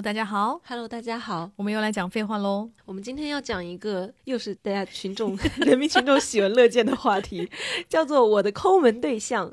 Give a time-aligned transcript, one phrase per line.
[0.00, 2.70] 大家好，Hello，大家好，我们又来讲废话喽。
[2.84, 5.36] 我们今天要讲一个又是大家群众、
[5.66, 7.50] 人民群众喜闻乐见的话题，
[7.88, 9.52] 叫做我的抠门对象。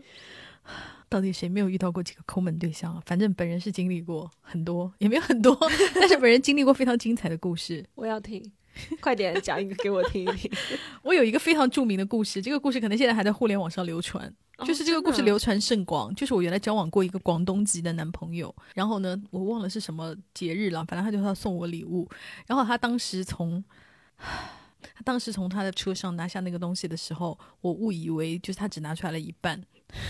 [1.10, 3.02] 到底谁没有遇到过几个抠门对象啊？
[3.08, 5.58] 反正本人是经历过很多，也没有很多，
[5.96, 7.84] 但是本人经历过非常精彩的故事。
[7.96, 8.44] 我要听，
[9.02, 10.52] 快点讲一个给我听一听。
[11.04, 14.34] 我有一个非常著名的故事，这个故事可能现在还在互联网上流传。
[14.66, 22.08] 就是这个故事流传甚广，就是我原来交往过一个广东籍的男朋友，然后呢，我忘了是什么节日了，反正他就要送我礼物，
[22.48, 23.62] 然后他当时从，
[24.18, 29.62] 他当时从他的车上拿下那个东西的时候，我误以为就是他只拿出来了一半，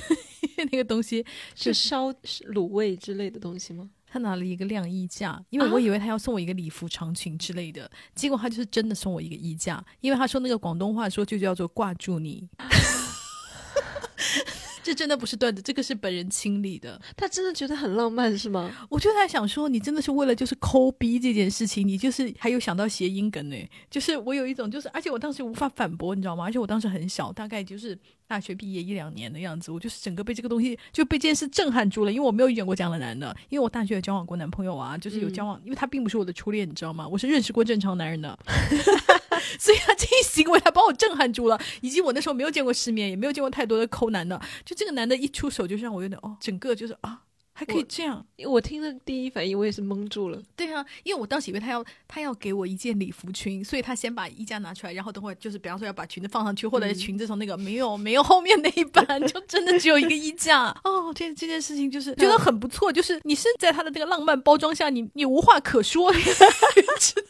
[0.71, 1.25] 那个东西
[1.55, 2.13] 是烧
[2.53, 3.89] 卤味之类的东西吗？
[4.15, 12.47] 他拿了一个晾衣架，因为我以为他要送我一个礼服长裙之类的，结果他就是真的送我一个衣架，因为他说那个广东话说就叫做挂住你。
[14.85, 17.01] 这真的不是段子，这个是本人亲历的。
[17.17, 18.71] 他真的觉得很浪漫是吗？
[18.87, 23.57] 我就在想说，你真的是为了就是抠逼这件事情，你就是还有想到谐音梗呢。
[23.89, 26.43] 就是我有一种就是，而且我当时无法反驳，你知道吗？
[26.43, 27.97] 而且我当时很小，大概就是
[28.27, 37.07] 大学毕业一两年的样子，我就是整个被这个东西就被这件事震撼住了，因为我没有遇见过这样的男的，因为我大学有交往过男朋友啊，就是有交往，因为他并不是我的初恋，你知道吗？
[37.07, 38.37] 我是认识过正常男人的。
[39.59, 47.21] 所以他这一行为，他把我震撼住了，以及我那时候没有见过世面，也没有见过太多的抠男的，就这个男的一出手，就让我有点哦，整个就是啊。
[47.57, 50.37] 还可以这样，我听的第一反应我也是懵住了。
[50.57, 60.65] 对啊，因为我当时以为他要他要给我一件礼服裙，所以他先把衣架拿出来，然后等会就是比方说要把裙子放上去，或者是裙子从那个没有 没有后面那一半， 就真的只有一个衣架。
[60.83, 66.11] 哦，这这件事情就是觉得很不错，就是你是在他的那个浪漫包装下，你你无话可说。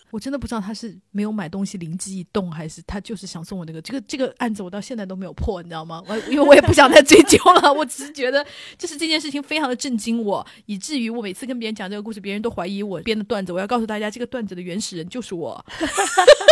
[0.10, 6.02] 我真的不知道他是没有买东西灵机一动，还是他就是想送我那个这个这个案子，我到现在都没有破，你知道吗？
[6.08, 8.44] 我因为我也不想再追究了，我只是觉得
[8.78, 10.14] 就是这件事情非常的震惊。
[10.23, 13.52] 我以至于我每次跟别人讲这个故事，别人都怀疑我编的段子。
[13.52, 15.63] 我要告诉大家，这个段子的原始人就是我，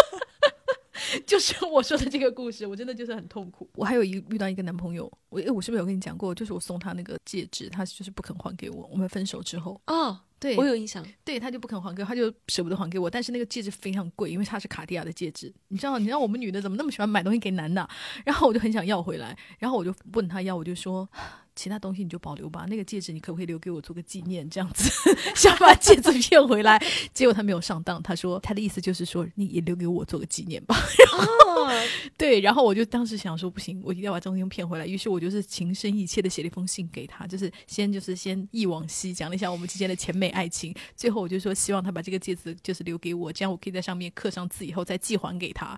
[1.26, 2.66] 就是我说的这个故事。
[2.66, 3.70] 我真的就是很痛苦。
[3.76, 6.34] 我还有一遇到一个男朋友，我我是不是有跟你讲过？
[6.34, 8.90] 就是我送他那个戒指，他就是不肯还给我。
[8.92, 10.24] 我们分手之后啊。
[10.40, 11.02] 对，我有印象。
[11.24, 13.10] 对他就不肯还给我，他就舍不得还给我。
[13.10, 15.50] 但是那个戒指非常贵，因为它是卡地亚的戒指。
[15.70, 17.88] 你知道，你知道我们女的怎么那么喜欢买东西给男的？
[18.26, 21.08] 然后我就很想要回来，然后我就问他要，我就说。
[21.56, 24.50] 其他东西你就保留吧，那个戒指你可不可以留给我做个纪念？
[24.50, 24.90] 这样子
[25.36, 26.82] 想把戒指骗回来，
[27.14, 28.02] 结果他没有上当。
[28.02, 30.76] 他说他的意思就是说你也留给我做个纪念吧。
[30.76, 31.43] 然 后
[32.18, 34.88] 对，然后我就当时想说不行，我一定要把这东西骗回来。
[34.88, 40.74] 于是我就是情深意切的写了一封信给他，就是先就是先忆往昔，讲了一下我们之间的甜美爱情。
[40.96, 45.78] 最后我就说希望他把这个戒指就是留给我，这样我可以在上面刻上字，以后再寄还给他。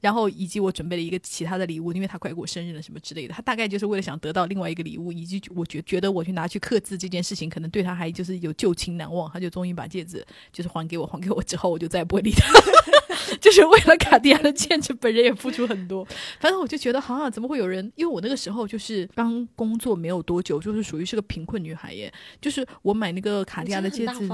[0.00, 3.34] 然后以及我准备了一个其他的礼物，因为他快过生日了什么之类的。
[3.34, 5.06] 他大概就是为了想得到另外一个礼物。
[5.16, 12.52] 以及我觉觉得我去拿去刻字这件事情，可能对他还就是有旧情难忘，他就终于把戒指就是还给我，还给我之后，我就再也不会理他。
[13.40, 16.04] 就是为了卡地亚的戒指，本人也付出很多。
[16.40, 17.84] 反正我就觉得，哈，怎么会有人？
[17.94, 22.12] 因为我那个时候就是刚工作没有多久，就是属于是个贫困女孩耶。
[22.40, 24.28] 就是我买那个卡地亚的戒指，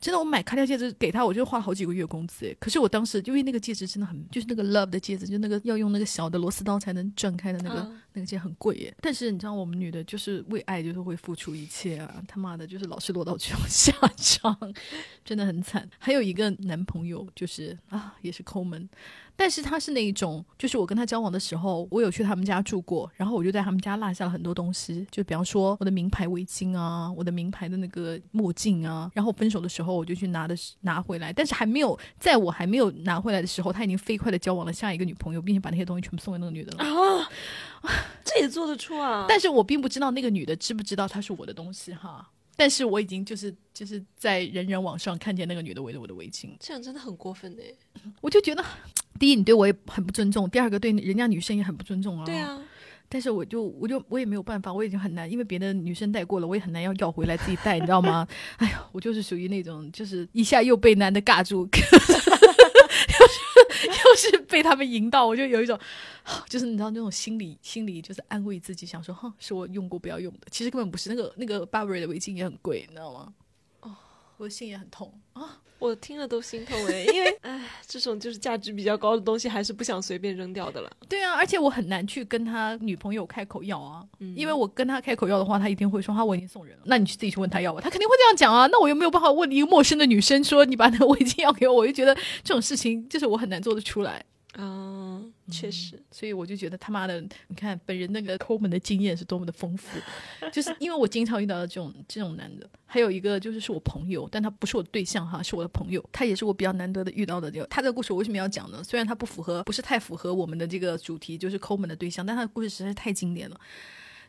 [0.00, 2.46] 真的，我买卡地亚戒指给他，我就花了好几个月工资。
[2.46, 8.94] 哎，可是我当时因为那个戒指真的很，就是那个 love 的戒指，就那个要用那个小的螺丝刀才能转开的那个那个戒很贵耶。
[9.00, 12.22] 但是你知道，我们女的就是为爱就是会付出一切啊！
[12.26, 14.56] 他妈的，就是老是落到这种下场，
[15.24, 15.88] 真的很惨。
[15.98, 18.88] 还有一个男朋友，就是啊，也是抠门，
[19.42, 37.28] 但是他是那一种，就是我跟他交往的时候，我有去他们家住过，然后我就在他们家落下了很多东西，就比方说我的名牌围巾啊，我的名牌的那个墨镜啊，然后分手的时候我就去拿的拿回来，但是还没有在我还没有拿回来的时候，他已经飞快的交往了下一个女朋友，并且把那些东西全部送给那个女的了啊。
[38.24, 39.26] 这也做得出啊！
[39.28, 42.30] 但是我并不知道那个女的知不知道她是我的东西哈。
[42.54, 47.62] 但是我已经就是就是在人人网上看见那个女的围着我的围巾，这样真的很过分的。
[48.20, 48.62] 我就觉得，
[49.18, 52.24] 第一你对我也很不尊重，第二个对人家女生也很不尊重啊。
[52.24, 52.60] 对啊。
[53.08, 58.26] 但是我就我就我也没有办法，我已经很难，因为别的女生带过了，我也很难要要回来自己带，你知道吗？
[58.56, 61.68] 哎呀，我就是属于那种，就是一下又被男的尬住。
[63.82, 65.78] 又是被他们引导，我就有一种，
[66.48, 71.10] 就是你知道那种心理心理，就是安慰自己，想说，哼，是我用过不要用的，其实根本不是。
[71.10, 73.32] 那个那个 Burberry 的围巾也很贵，你知道吗？
[74.42, 75.58] 哦，我的心也很痛啊。
[75.78, 80.88] 我听了都心痛哎，因为哎，这种就是价值比较高的东西，还是不想随便扔掉的了。
[81.08, 84.06] 对啊，而且我很难去跟他女朋友开口要啊，
[84.36, 86.82] 因为我跟他开口要的话，他一定会说他我已经送人了。
[86.86, 88.68] 那你去自己去问他要吧，他肯定会这样讲啊。
[88.68, 94.24] 那我又没有办法问一个陌生的女生说你把那个围巾要给我，我就觉得这种事情就是我很难做得出来。
[94.52, 95.20] 啊，
[95.52, 99.98] 确实，所以我就觉得他妈的，你看本人那个抠门的经验是多么的丰富，
[100.50, 107.50] 就是因为我经常遇到的这种这种男的，还有一个就是是我朋友，但他不是我的对象哈，是我的朋友，他也是我比较难得的遇到的。
[107.50, 108.82] 这个他这个故事我为什么要讲呢？
[108.82, 113.60] 虽然他不符合，不是太符合我们的这个主题，就是抠门的对象，但他的故事实在是太经典了。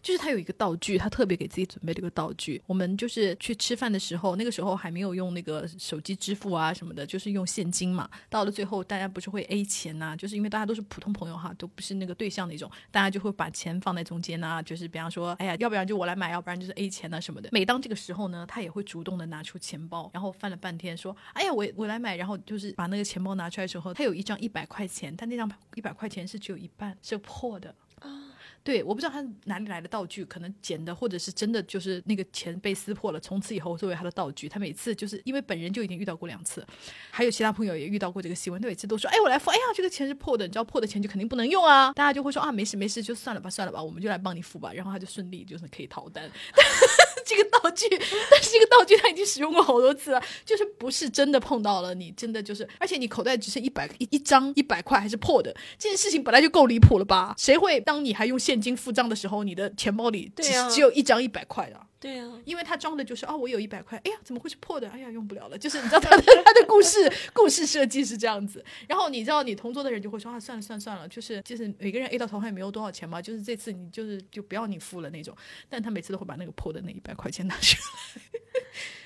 [0.03, 2.61] 就是他有一个道具，他特别给自己准备了一个道具。
[2.67, 8.07] 我们就是去吃饭的时候，那个时候还没有用那个手机支付啊什么的，就是用现金嘛。
[8.29, 10.15] 到了最后，大家不是会 A 钱呐？
[10.15, 14.61] 就是因为大家都是普通朋友哈，都不是那个对象那种，大家就会把钱放在中间呐。
[14.61, 17.49] 就是比方说，哎呀，要不然就我来买，要不然就是 A 钱呐什么的。
[17.51, 22.13] 每当这个时候呢，他也会主动的拿出钱包，然后翻了半天说，哎呀，我我来买。
[22.13, 27.73] 然后就是把那个钱包拿出来之后，他有一张一百块钱，但那张一百块钱是只有一半是破的。
[28.63, 34.47] 对，我不知道他哪里来的道具，可能捡的，或者是真的就是那个钱被撕破了，从此以后作为他的道具。
[34.47, 36.65] 他每次就是因为本人就已经遇到过两次，
[37.11, 41.91] 还有其他朋友也遇到过这个新闻，他每次都说：“哎，我来付。”哎呀，这个钱是破的，你知道破的钱就肯定不能用啊。
[41.93, 46.29] 大家就会说：“啊，没事没事，就算了吧，算了吧，我们就来帮你付吧。”然后他就顺利就是可以逃单。
[47.25, 47.87] 这个道具，
[48.29, 57.33] 但是这个道具他已经使用过好多次了，就是不是真的碰到了你，真的就是，而且你口袋只剩一百一一张一百块还是破的，这件事情本来就够离谱了吧？
[57.37, 61.79] 谁会当你还用现金付账的时候，你的钱包里只只有一张一百块的？
[62.03, 64.89] 对呀，因为他装的就是哦，我有一百块，哎呀，怎么会是破的？
[64.89, 65.57] 哎呀，用不了了。
[65.57, 75.33] 就是你知道他的 他的故事故事设计是这样子，然后你知道你同桌的人就会说啊，算了算了算了，就是就是每个人 A 到头还也没有多少钱嘛，就是这次你就是就不要你付了那种，
[75.69, 78.41] 但他每次都会把那个破的那一百块钱拿出来。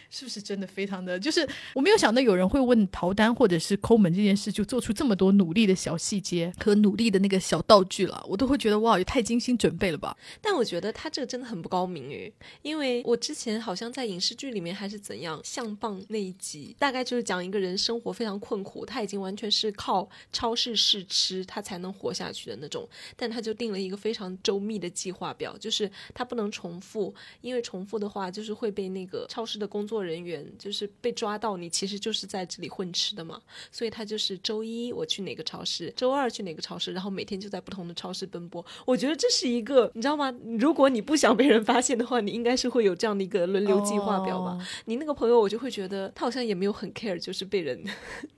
[0.09, 1.19] 是不是真的非常的？
[1.19, 10.17] 就是我没有想到有人会问逃单或者是抠门这件事，就做出这么多努力的小细节和努力的那个小道具了，我都会觉得哇，也太精心准备了吧。
[10.41, 12.31] 但我觉得他这个真的很不高明诶，
[12.61, 29.96] 因为我之前好像在影视剧里面还是怎样，相棒那一集，大概就是讲一个人生活非常困苦，他已经完全是靠超市试吃他才能活下去的那种，但他就定了一个非常周密的计划表，就是他不能重复，因为重复的话就是会被那个超市的工作。
[29.97, 33.41] 做人员就是被抓到，你其实就是在这里混吃的嘛，
[33.71, 38.63] 所以他就是周一我去哪个超市，周二去哪个超市，然后每天就在不同的超市奔波。
[38.85, 40.31] 我觉得这是一个，你知道吗？
[40.59, 44.55] 如果你不想被人发现的话，你应该是会有这样的一个轮流计划表吧。
[44.85, 47.83] 你那个朋友，我就会觉得他好像也没有很 care，就是被人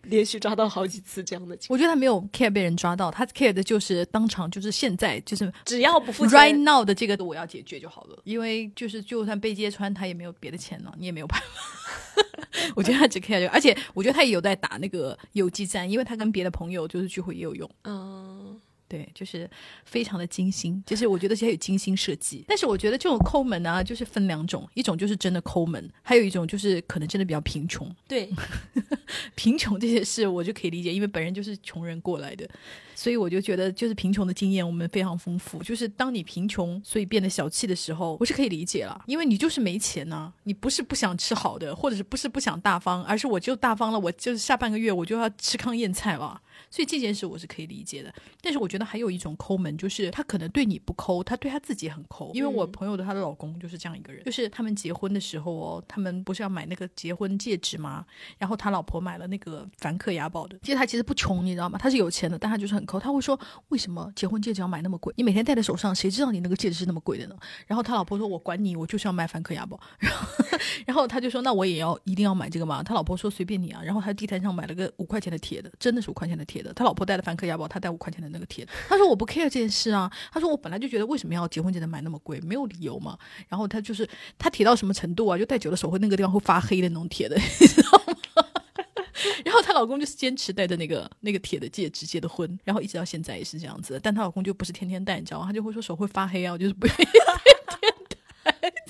[0.03, 1.57] 连续抓到好几次这样的。
[1.67, 11.45] 我觉得他没有 care 被人抓到，他 care 的就是当场就是现在就是只要不付 right now 的这个我要解决就好了，因为就是就算被揭穿，他也没有别的钱了，你也没有办法。
[12.75, 17.69] 我觉得他只 care 这个，而且我觉得他也有在打那个游击战，因为他跟别的朋友就是聚会也有用。
[17.83, 19.49] 嗯，对，就是
[19.85, 22.43] 非常的精心，就是我觉得这些有精心设计。
[22.47, 27.89] 但是我觉得这种抠门呢，就是分两种，一种就是真的抠门，还有一种就是可能真的比较贫穷。
[28.07, 28.29] 对，
[29.35, 32.47] 贫穷这些事我就可以理解，因为本人就是穷人过来的。
[32.99, 35.63] 所以我就觉得，就是贫穷的经验我们非常丰富。
[35.63, 40.33] 就是当你贫穷，所以变得小气的时候，我是可以理解了，因为你就是没钱呢。
[40.43, 46.41] 你不是不想吃好的，或者是不是不想大方，而是我就大方了，我就是下半个月我就要吃糠咽菜了。
[46.69, 48.13] 所以这件事我是可以理解的。
[48.41, 52.29] 但是我觉得还有一种抠门，就是他可能对你不抠，他对他自己很抠。
[52.33, 58.05] 因为我朋友的她的老公就是这样一个人，就是他们结婚的时候哦，他们不是要买那个结婚戒指吗？
[58.37, 61.79] 然后他老婆买了那个梵克雅宝的，其实他其实不穷，你知道吗？
[61.81, 62.88] 他是有钱的，但他就是很。
[62.97, 63.37] 他会说
[63.67, 65.13] ：“为什么结婚戒指要买那么贵？
[65.17, 67.35] 你每天戴在手上，谁知道你那个戒指是那么贵的呢？”
[67.67, 69.77] 然后他老婆说：“我管你，我就是要买梵克雅宝。
[69.99, 70.27] ”然后，
[70.87, 76.71] 然后他就说：“那我也要一定要买这个吗？”他老婆说：“随便你啊。”然后他地摊上买了个五块钱的铁的，真的是五块钱的铁的。
[76.73, 78.65] 他老婆戴的梵克雅宝，他戴五块钱的那个铁。
[78.87, 83.17] 他说：“我不 care 这件事啊。”他说：“我本来就觉得为什么要结婚戒指买那么贵，没有理由嘛。”
[83.49, 85.37] 然后他就是他铁到什么程度啊？
[85.37, 87.39] 就戴久了手会那个地方会发黑的那种铁的，
[89.45, 93.99] 然后她老公就是坚持戴着那个那个铁的戒指结的婚，然后一直到现在也是这样子。
[94.01, 95.45] 但她老公就不是天天戴，你知道吗？
[95.47, 97.48] 他就会说手会发黑啊，我就是不愿意。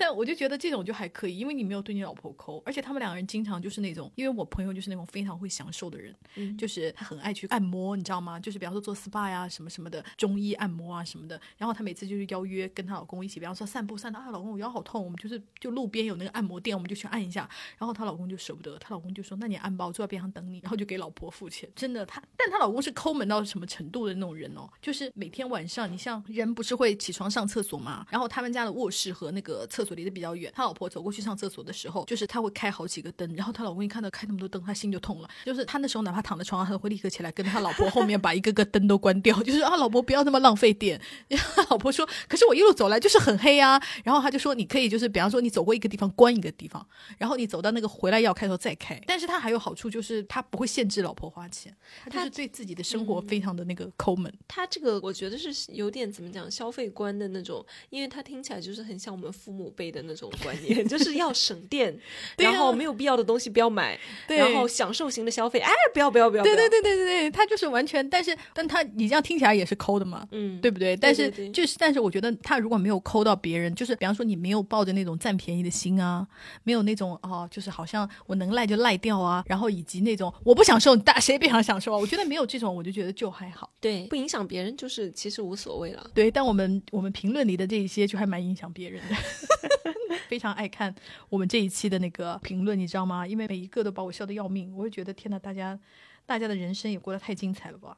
[0.09, 8.39] 但我就觉得这种就还可以，因为你没有对你老婆抠，而且他们两个人经常就是那种，因为我朋友就是那种非常会享受的人，就是他很爱去按摩，你知道吗？
[8.39, 11.39] 就是比方说做 SPA 呀什么什么的，中医按摩啊什么的。
[11.59, 17.47] 然后她每次就是邀约跟她老公一起，比方说散步散到啊，老公我腰好痛，我们就是就路边有那个按摩店，我们就去按一下。
[17.77, 21.69] 然后她老公就舍不得，她老公就说那你按吧，我坐在边上等你，然后就给老婆付钱。
[21.75, 29.98] 真的，她但她老公是抠门到什么程度的那种人哦，就是每天晚上，你像人不是会起床上厕所嘛，然后他们家的卧室和那个厕所。
[29.99, 30.51] 离得比较远。
[30.55, 35.29] 他老婆走过去上厕所的时候，就是他会开好几个灯，然后他老公一看到开那么多灯，他心就痛了。
[35.45, 40.99] 就是他那时候哪怕躺在床上，他都会立刻起来跟他老婆后面把一个个灯都关掉，就是啊，老婆不要那么浪费电。
[41.27, 43.81] 然后他老婆说，可是我一路走来就是很黑啊。
[44.03, 46.85] 然后他就说，你可以就是比方说你走过一个地方关一个地方，
[47.17, 48.99] 然后你走到那个回来要开的时候再开。
[49.05, 51.75] 但是他还有好处就是他不会限制老婆花钱，
[52.05, 54.33] 他就是对自己的生活非常的那个抠门。
[54.47, 61.97] 他这个我觉得是有点怎么讲消费观的那种，因为他听起来就是很像我们父母辈的那种观 念，就是要省电，
[62.37, 70.95] 然后没有必要的东西不要买，对然后享受型的消费，哎，不要不要不要，对对，对对对对，他就是完全，但是但他你这样听起来也是抠的嘛，嗯，对不对？
[70.95, 76.27] 但是就是，但是我觉得他如果没有抠到别人，就是比方说你没有抱着那种占便宜的心啊，
[76.63, 81.97] 没有那种哦，就是好像我能赖就赖掉啊，然后以及那种我不享受，大谁也别想享受啊？
[81.97, 83.69] 我觉得没有这种，我就觉得就还好。
[83.79, 86.09] 对，不影响别人就是其实无所谓了。
[86.13, 89.15] 对，但我们我们评论里的这一些就还蛮影响别人的，
[90.27, 90.93] 非常爱看
[91.29, 93.25] 我们这一期的那个评论，你知道吗？
[93.25, 95.77] 因为每一个都把我笑得要命，我就觉得天呐，大家
[96.25, 97.97] 大家的人生也过得太精彩了吧。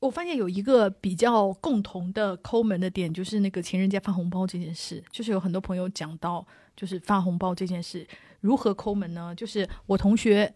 [0.00, 6.46] 我发现有一个比较共同的抠门的点，就是那个情人节发红包这件事，就是有很多朋友讲到，
[6.76, 8.06] 就是发红包这件事
[8.40, 9.34] 如何抠门呢？
[9.34, 10.52] 就是我同学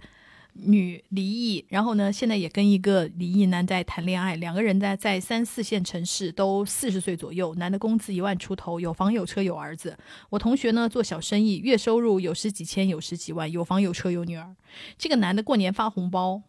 [0.55, 9.97] 女离异，然后呢，现在也跟一个离异男在谈恋爱，两个人在在三四线城市，都四十岁左右，男的工资一万出头，有房有车有儿子。
[10.31, 14.57] 我同学呢做小生意，月收入有十几千，有十几万，有房有车有女儿。
[14.97, 16.43] 这个男的过年发红包。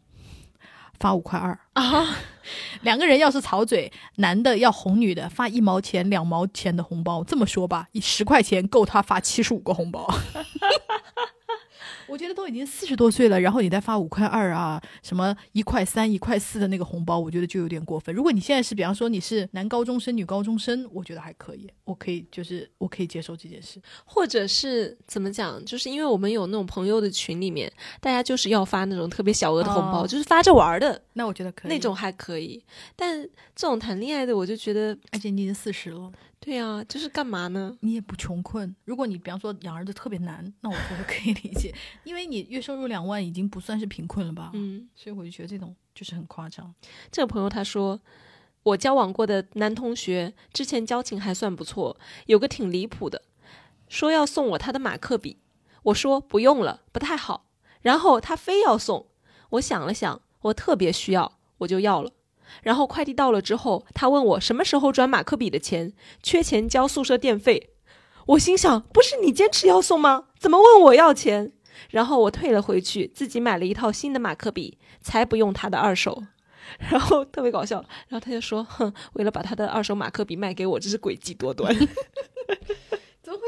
[0.99, 2.17] 发五块二啊！
[2.83, 7.23] 两个人要是吵嘴，男的要哄女的，发一毛钱、两毛钱的红包。
[7.23, 10.05] 这么说吧，以十块钱够他发七十五个红包。
[12.09, 18.13] 我觉得都已经四十多岁了，然后你再发五块二啊，什么一块三、一块四的那个红包，我觉得就有点过分。
[18.13, 23.79] 如果你现在是，比方说你是男高中生、女高中生，我觉得还可以，我可以就是我可以接受这件事。
[24.05, 32.63] 或者是怎么讲，就是因为我们有那种朋友的群里面，大家就是要发那种特别小额的红包，哦就是发着玩儿的那我觉得可以，那种还可以。
[32.95, 33.21] 但
[33.55, 36.11] 这种谈恋爱的，我就觉得，而且你已经四十了。
[36.41, 37.77] 对啊，就是干嘛呢？
[37.81, 38.73] 你也不穷困。
[38.85, 41.73] 如果你比方说养儿子特别难，那我觉得可以理解，
[42.05, 44.49] 因为你月收入两万已经不算是贫困了吧？
[44.53, 46.73] 嗯，所以我就觉得这种就是很夸张。
[47.11, 47.99] 这个朋友他说，
[48.63, 53.21] 我交往过的男同学之前交情还算不错，有个挺离谱的，
[53.89, 55.37] 说要送我他的马克笔，
[55.83, 57.47] 我说不用了，不太好，
[57.81, 59.07] 然后他非要送，
[59.51, 62.11] 我想了想，我特别需要，我就要了。
[62.63, 67.71] 然后快递到了之后，他问我什么时候转马克笔的钱，缺钱交宿舍电费。
[68.27, 70.25] 我心想，不是你坚持要送吗？
[70.37, 71.51] 怎么问我要钱？
[71.89, 76.23] 然后我退了回去，自己买了一套新的马克笔，才不用他的二手。
[76.77, 81.73] 然后特别搞笑，然后他就说：“哼，为了把他的二手马克笔卖给我，真是诡计多端。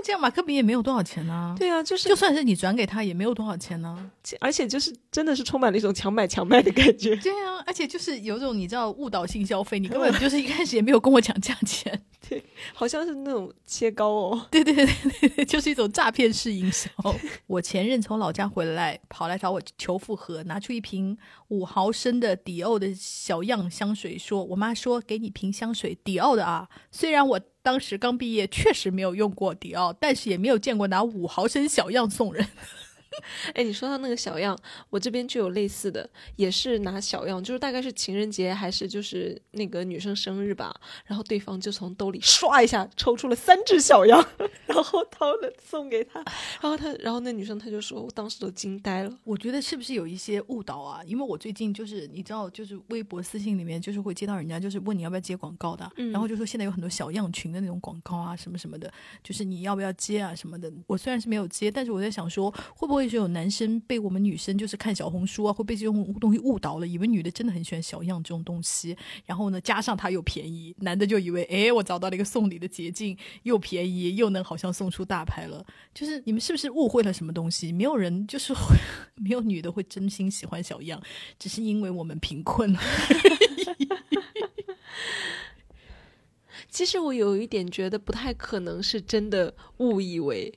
[0.03, 0.21] 这样？
[0.21, 4.11] 马克笔也没有多少钱呢、对啊，就是就算是你转给他，也没有多少钱呢。
[4.39, 7.15] 而且就是真的是充满了一种强买强卖的感觉。
[7.17, 12.01] 对啊，而且就是有种你知道误导性消费，你根本就是一开始也没有跟我讲价钱。
[12.73, 14.47] 好像是那种切糕哦。
[14.51, 16.89] 对对对对对，就是一种诈骗式营销。
[17.47, 21.17] 我前任从老家回来，跑来找我求复合，拿出一瓶
[21.49, 26.67] 五毫升的迪奥的小样香水，说：“我妈说给你瓶香水，迪奥的啊。
[26.91, 32.47] 虽然我当时刚毕业，确实没有用过迪奥，但是也没有见过拿五毫升小样送人。
[33.53, 34.57] 哎，你说到那个小样，
[34.89, 40.73] 我这边就有类似的，也是拿小样，就是大概是情人节还是就是那个女生生日吧，
[41.05, 44.25] 然后对方就从兜里唰一下抽出了三只小样，
[44.65, 46.23] 然后掏了送给他，
[46.61, 49.17] 然后他，然后那女生她就说，我当时都惊呆了。
[49.23, 51.01] 我觉得是不是有一些误导啊？
[51.05, 58.91] 因为我最近就是你知道，就是微博私信里面就是会接到人家就是问你要不要接广告的，然后就说现在有很多小样群的那种广告啊，什么什么的，
[59.23, 60.71] 就是你要不要接啊什么的。
[60.87, 75.65] 我虽然是没有接，但是我在想说，会不会是有男生被我们女生就是看小红书啊，会被这种东西误导了，以为女的真的很喜欢小样这种东西，然后呢加上它又便宜，男的就以为诶，我找到了一个送礼的捷径，又便宜又能好像送出大牌了。
[75.93, 77.71] 就是你们是不是误会了什么东西？
[77.71, 78.75] 没有人就是 会
[79.15, 81.01] 没有女的会真心喜欢小样，
[81.37, 82.75] 只是因为我们贫困。
[86.71, 90.51] 其实我有一点觉得不太可能是真的误以为，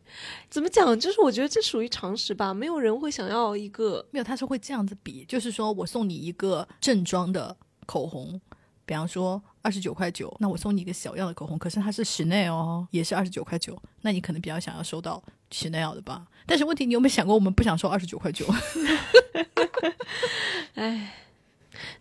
[0.49, 0.99] 怎么讲？
[0.99, 8.41] 就是我觉得这属于常识吧，没有人会想要一个没有，他是会这样子比，就是说我送你一个正装的口红，
[8.87, 16.29] 比方说二十九块九，那我送你一个小样的口红，可是它是 Chanel 哦，也是二十九块九，那你可能比较想要收到 Chanel 的吧？
[16.47, 18.47] 但是问题，你有没有想过，我们不想收二十九块九？
[20.75, 21.24] 哎，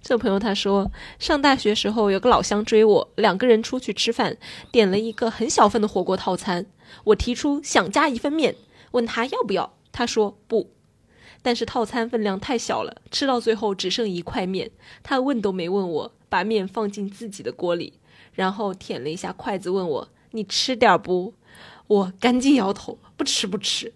[0.02, 4.38] 这朋友他说，上大学时候有个老乡追我，两个人出去吃饭，
[4.72, 6.66] 点了一个很小份的火锅套餐。
[7.06, 8.56] 我提出想加一份面，
[8.92, 10.72] 问他要不要，他说不。
[11.42, 14.72] 但是套餐分量太小了，吃到最后只剩一块面。
[15.02, 17.94] 他问都没问我，把面放进自己的锅里，
[18.32, 21.34] 然后舔了一下筷子，问我：“你吃点不？”
[21.88, 23.94] 我赶紧摇头，不吃不吃。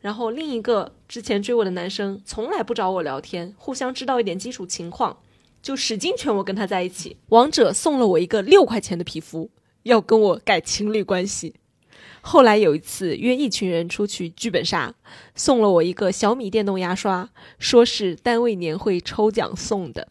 [0.00, 5.18] 然后另一个之前追我的男生从来不找我聊天，互相知道一点基础情况，
[5.60, 7.16] 就使劲劝我跟他在一起。
[7.30, 9.50] 王者送了我一个六块钱的皮肤，
[9.82, 11.54] 要跟我改情侣关系。
[12.20, 14.94] 后来有一次约一群人出去剧本杀，
[15.34, 20.08] 送了我一个小米电动牙刷，说是单位年会抽奖送的，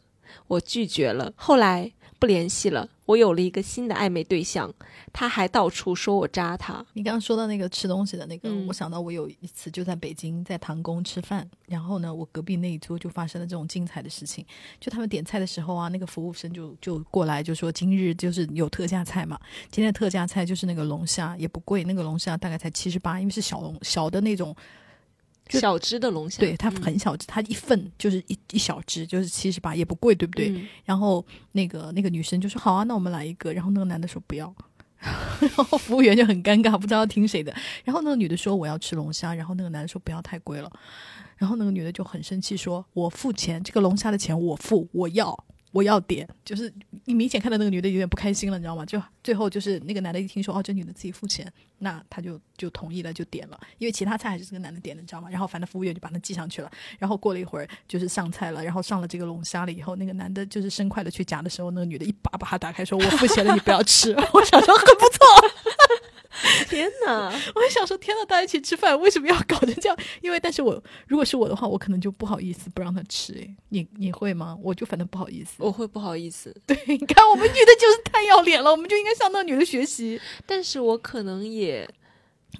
[0.47, 1.33] 我拒绝了。
[1.35, 2.89] 后来不联系了。
[3.05, 4.73] 我有了一个新的暧昧对象，
[5.13, 6.85] 他还到处说我渣他。
[6.91, 14.45] 你刚刚说到那个吃东西的那个，嗯我想到我有一次就在北京在唐宫吃饭，然后呢，我隔壁那一桌就发生了这种精彩的事情。
[14.79, 19.39] 就他们点菜的时候啊，那个服务生就就过来就说今日就是有特价菜嘛，
[19.71, 24.59] 今天的特价菜就是那个龙虾，也不贵，那个龙虾大概才七十八，因为是小龙小的那种，就
[25.49, 30.49] 小只的龙虾，对，它嗯很小只，它一份就是一一小只，就是七十八，也不贵，对不对？
[30.49, 33.53] 嗯然后那个那个女生就说好啊，那我们来一个。
[33.53, 34.53] 然后那个男的说不要，
[35.39, 37.53] 然后服务员就很尴尬，不知道要听谁的。
[37.83, 40.71] 然后那个女的说我要吃龙虾，然后那个男的说不要太贵了。
[41.37, 45.45] 然后那个女的就很生气说，我付钱，这个龙虾的钱我付，我要。
[45.71, 46.73] 我要点，就是
[47.05, 48.85] 你明显看到那个女的有点不开心了，你知道吗？
[48.85, 55.29] 就最后就是那个男的一听说哦，这女的自己付钱，那他就就同意了，就点了，因为其他菜还是这个男的点的，你知道吗？
[55.29, 56.71] 然后反正服务员就把他记上去了。
[56.97, 65.25] 然后过了一会儿，就是上菜了，然后上了这个龙虾了以后，那个男的就是生快的去夹的时候，那个女的一把把他打开，说：“我付钱了，你不要吃。” 我想说很不错，
[66.69, 67.27] 天哪！
[67.55, 69.97] 我就想说天呐，大家一起吃饭为什么要搞成这样？
[70.21, 73.33] 因为但是我如果是我的话，我可能就不好意思不让他吃。
[73.33, 74.57] 诶，你你会吗？
[74.61, 75.56] 我就反正不好意思。
[75.57, 80.19] 我会不好意思，对，你看我们女的就是太要脸了，我们就应该向那个女的学习。
[80.45, 81.89] 但是我可能也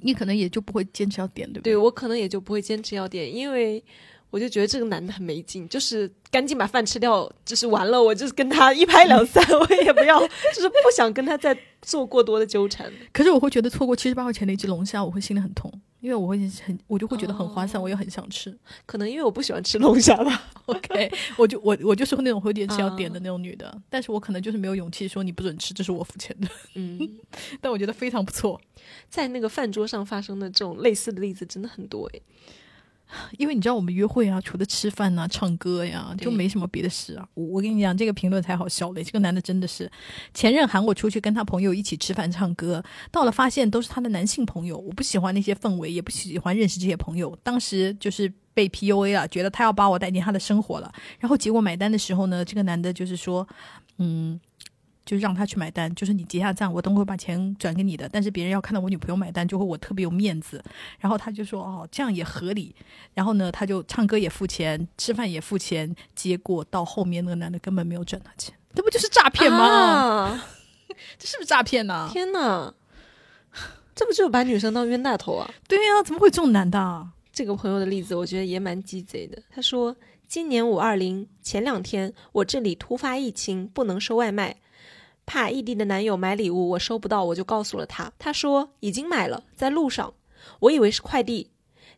[0.01, 3.83] 你可能也就不会坚持要点，对不对我可能也就不会坚持要点，因为
[4.29, 10.19] 我就觉得这个男的很没劲，就是赶紧把饭吃掉，就是完了，我就是跟他一拍两散， 我也不要，
[10.53, 12.91] 就是不想跟他再做过多的纠缠。
[13.13, 18.55] 可是我会觉得错过七十八块钱的一只龙虾，我会心里很痛，因为我会很，我就会觉得很划算，哦我也很想吃。
[18.85, 20.49] 可能因为我不喜欢吃龙虾吧。
[20.67, 26.47] OK，我就我我就是那种会点吃要点的那种女的，但是我可能就是没有勇气说你不准吃，这是我付钱的。
[26.75, 26.99] 嗯，
[27.59, 28.59] 但我觉得非常不错，
[29.09, 32.21] 在那个饭桌上发生的这种类似的例子真的很多诶。
[33.37, 37.27] 因为你知道我们约会啊，除了吃饭啊、唱歌呀，对就没什么别的事啊。
[37.33, 39.03] 我我跟你讲，这个评论才好笑嘞。
[39.03, 39.89] 这个男的真的是，
[40.34, 47.38] 前任喊我出去跟他朋友一起吃饭唱歌，到了发现都是他的男性朋友，我不喜欢那些氛围，也不喜欢认识这些朋友。
[47.43, 50.91] 当时就是被 PUA 了，觉得他要把我带进他的生活了。
[51.19, 53.47] 然后结果买单的时候呢，这个男的就是说，
[53.97, 54.39] 嗯。
[55.08, 58.08] 就让他去买单，就是你结下账，我等会把钱转给你的。
[58.12, 60.62] 但是别人要看到我女朋友买单，就会我特别有面子。
[61.00, 62.76] 然后他就说哦，这样也合理。
[63.13, 65.96] 然后呢，他就唱歌也付钱，吃饭也付钱。
[66.13, 69.58] 结果到后面那个男的根本没有转他钱，这不就是诈骗吗？
[69.58, 70.46] 啊！
[71.17, 72.74] 这是不是诈骗呢、天哪，
[73.96, 75.50] 这不就是把女生当冤大头啊？
[75.67, 77.08] 对呀、怎么会有这种男的啊？
[77.32, 79.39] 这个朋友的例子，我觉得也蛮鸡贼的。
[79.50, 79.96] 他说，
[80.28, 84.56] 今年五二零前两天，我这里突发疫情，不能收外卖，
[85.27, 88.11] 怕异地的男友买礼物我收不到，我就告诉了他。
[88.17, 90.15] 他说已经买了，在路上。
[90.61, 91.51] 我以为是快递，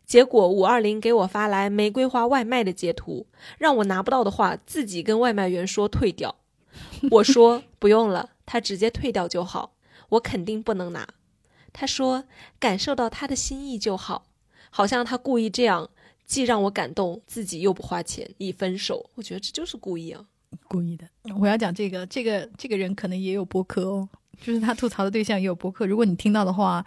[0.03, 3.27] 结果五二零给我发来玫瑰花外卖的截图，
[3.59, 6.35] 让我拿不到的话，自己跟外卖员说退掉。
[7.11, 9.73] 我说不用了，他直接退掉就好，
[10.09, 11.07] 我肯定不能拿。
[11.71, 12.23] 他说
[12.59, 14.25] 感受到他的心意就好。
[14.71, 15.89] 好像他故意这样，
[16.25, 19.11] 既让我感动，自己又不花钱，一分手。
[19.15, 20.25] 我觉得这就是故意啊。
[20.67, 21.05] 故意的。
[21.39, 24.07] 我要讲这个，这个这个人可能也有播客哦，
[24.41, 25.85] 就是他吐槽的对象也有播客。
[25.85, 26.85] 如果你听到的话，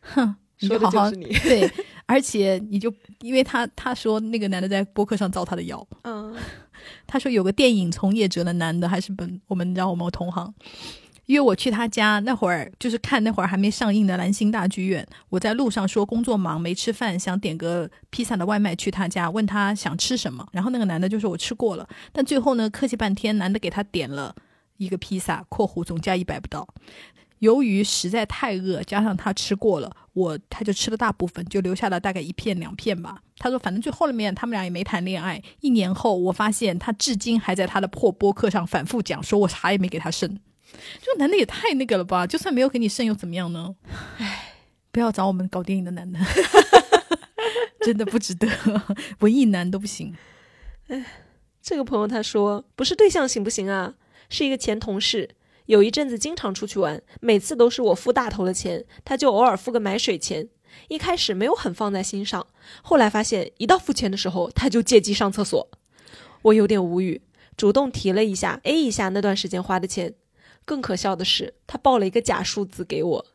[0.00, 1.10] 哼，你说就好好。
[1.44, 1.70] 对，
[2.06, 6.34] 而且你就因为他他说那个男的在播客上造他的谣，嗯，
[7.06, 10.52] 他说有个电影从业者的男的，还是本我们你知道我们同行
[11.32, 15.04] 约我去他家，那会儿就是看那会儿还没上映的蓝星大剧院。
[15.30, 24.34] 我在路上说工作忙没吃饭，想点个披萨的外卖去他家，问他想吃什么，然后那个男的就说我吃过了，但最后呢客气半天，男的给他点了
[24.76, 26.68] 一个披萨（括弧总价一百不到）。
[27.40, 33.16] 由于实在太饿，加上他吃过了，我他就吃了大部分，就留下了大概一片两片吧。
[33.38, 35.42] 他说，反正最后面他们俩也没谈恋爱。
[35.60, 40.38] 一年后，我发现他至今还在他的破播客上反复讲，说我啥也没给他剩。
[41.00, 42.26] 这个男的也太那个了吧？
[42.26, 43.74] 就算没有给你剩又怎么样呢？
[44.18, 44.54] 唉，
[44.90, 46.18] 不要找我们搞电影的男的，
[47.84, 48.48] 真的不值得，
[49.20, 50.14] 文艺男都不行。
[51.62, 53.94] 这个朋友他说不是对象行不行啊？
[54.28, 55.30] 是一个前同事，
[55.66, 60.48] 有一阵子经常出去玩，每次都是我付大头的钱，他就偶尔付个买水钱。
[60.88, 62.46] 一开始没有很放在心上，
[62.80, 65.68] 后来发现一到付钱的时候，他就借机上厕所。
[66.42, 67.20] 我有点无语，
[67.56, 70.14] 主动提了一下 A 一下那段时间花的钱。
[70.64, 73.26] 更可笑的是，他报了一个假数字给我，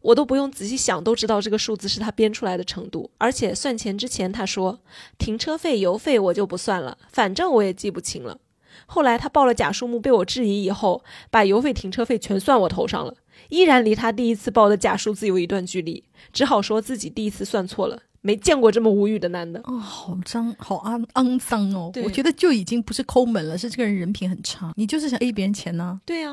[0.00, 3.10] 我都不用仔细想都知道这个数字是他编出来的程度。
[3.18, 4.80] 而且算钱之前他说
[5.18, 8.38] 停车费、油费我就不算了，反正我也记不清了。
[8.86, 13.14] 后来他报了假数目，被我质疑以后，把油费、停车费全算我头上了，
[13.48, 18.02] 依然离他第一次报的假数字有一段距离，只好说自己第一次算错了。
[18.24, 21.92] 没见过这么无语的男的哦，好脏，好肮肮脏哦！
[22.04, 24.72] 我觉得就已经不是抠门了，是这个人人品很差。
[24.76, 26.30] 你就是想 A 别人钱呢、对呀、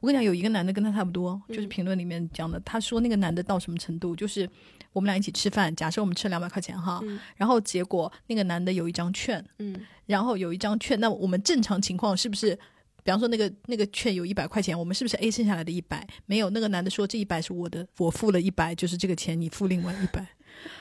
[0.00, 4.48] 我跟你讲，有一个男的跟他差不多，嗯就是评论里面讲的，他说那个男的到什么程度，就是
[4.92, 12.58] 我们俩一起吃饭，假设我们吃两百块钱哈，嗯然后结果那个男的有一张券，嗯然后有一张券，那我们正常情况是不是？
[13.02, 16.06] 比方说那个那个券有一百块钱，我们是不是 A 剩下来的一百？
[16.26, 20.26] 没有，那个男的说这一百是我的，我付了一百，就是这个钱你付另外一百。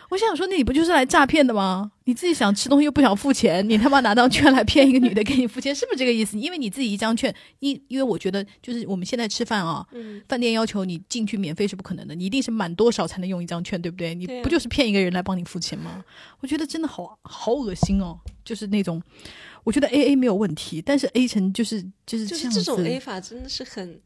[0.10, 1.92] 我想说，那你不就是来诈骗的吗？
[2.06, 6.38] 你自己想吃东西又不想付钱，你他妈拿张券来骗一个女的给你付钱，是不是这个意思？
[6.40, 14.16] 因为你自己一张券，因因为我觉得就是我们现在吃饭啊，嗯，饭店要求你进去免费是不可能的，你一定是满多少才能用一张券，对不对？
[14.16, 16.04] 你不就是骗一个人来帮你付钱吗？
[16.40, 19.00] 我觉得真的好好恶心哦，就是那种，
[19.64, 22.26] 我觉得 A A 没有问题，但是 A 成就是就是。
[22.26, 24.02] 就是这种 A 法真的是很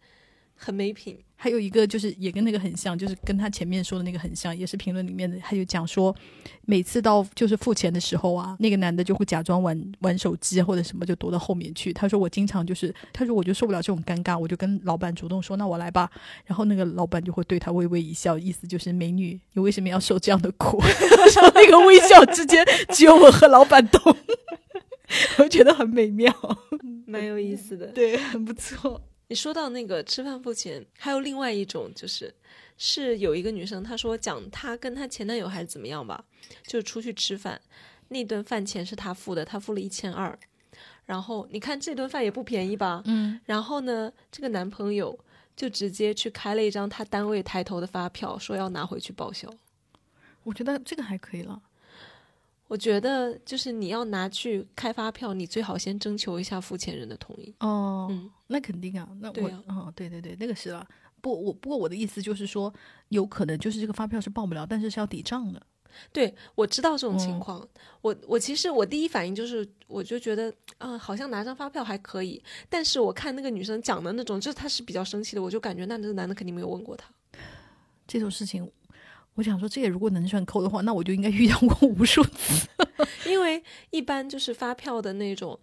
[0.56, 1.20] 很没品。
[1.44, 6.16] 还有一个就是也跟那个很像，就是跟他前面说的那个很像，也是评论里面的，他就讲说，
[6.64, 11.92] 每次到就是付钱的时候啊，那个男的就会假装玩玩手机或者什么，就躲到后面去。
[11.92, 16.10] 他说我经常就是，他说我就受不了这种尴尬，我就跟老板主动说，那我来吧。
[16.46, 20.82] 然后那个老板就会对他微微一笑，意思就是美女，你为什么要受这样的苦？
[21.56, 24.16] 那个微笑之间只有我和老板懂，
[25.40, 26.34] 我觉得很美妙，
[27.06, 27.88] 蛮有意思的。
[27.88, 29.02] 对，很不错。
[29.34, 32.32] 你说到那个吃饭付钱，还有另外一种就是，
[32.78, 36.24] 是有一个女生她说讲她跟她前男友还是怎么样吧，
[36.68, 37.60] 就是出去吃饭，
[38.10, 40.38] 那顿饭钱是她付的，她付了一千二，
[41.08, 45.18] 然后你看这顿饭也不便宜吧，嗯，然后呢，这个男朋友
[45.56, 49.52] 就直接去开了一张他单位抬头的发票，说要拿回去报销。
[50.44, 51.60] 我觉得这个还可以了。
[52.74, 57.54] 我觉得就是你要拿去开发票，你最好先征求一下付钱人的同意。
[57.60, 60.84] 哦，嗯那肯定啊，那我啊哦，对对对，那个是啊。
[61.22, 62.74] 不，我不过我的意思就是说，
[63.10, 65.62] 有可能就是这个发票是报不了，但是是要抵账的。
[66.12, 67.68] 对，我知道这种情嗯况。
[68.02, 72.42] 我我其实我第一反应就是，我就觉得，嗯、好像拿张发票还可以。
[72.70, 77.08] 但是我看那个女生讲的那种，就是她是比较生气的，我就感觉那这个男的肯定没有问过她。
[78.08, 78.68] 这种事情，
[79.36, 82.68] 我想说，这也如果能算扣的话，那我就应该遇到过无数次。
[83.28, 85.60] 因为一般就是发票的那种，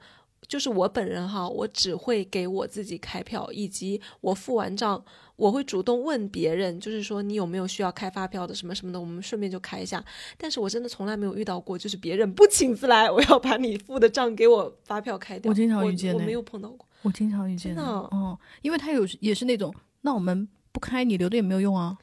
[0.49, 5.05] 就是我本人哈，我只会给我自己开票，以及我付完账，
[5.37, 10.05] 我会主动问别人，就是说你有没有需要开发票的什么什么的，我们顺便就开一下。
[10.37, 15.49] 但是我真的从来没有遇到过，就是别人不请自来，我要把你付的账给我发票开掉。
[15.49, 16.87] 我经常遇见呢我没有碰到过。
[17.03, 21.97] 我经常遇见，真的哦哦，因为他有也是那种，那我们不开，你留着也没有用啊。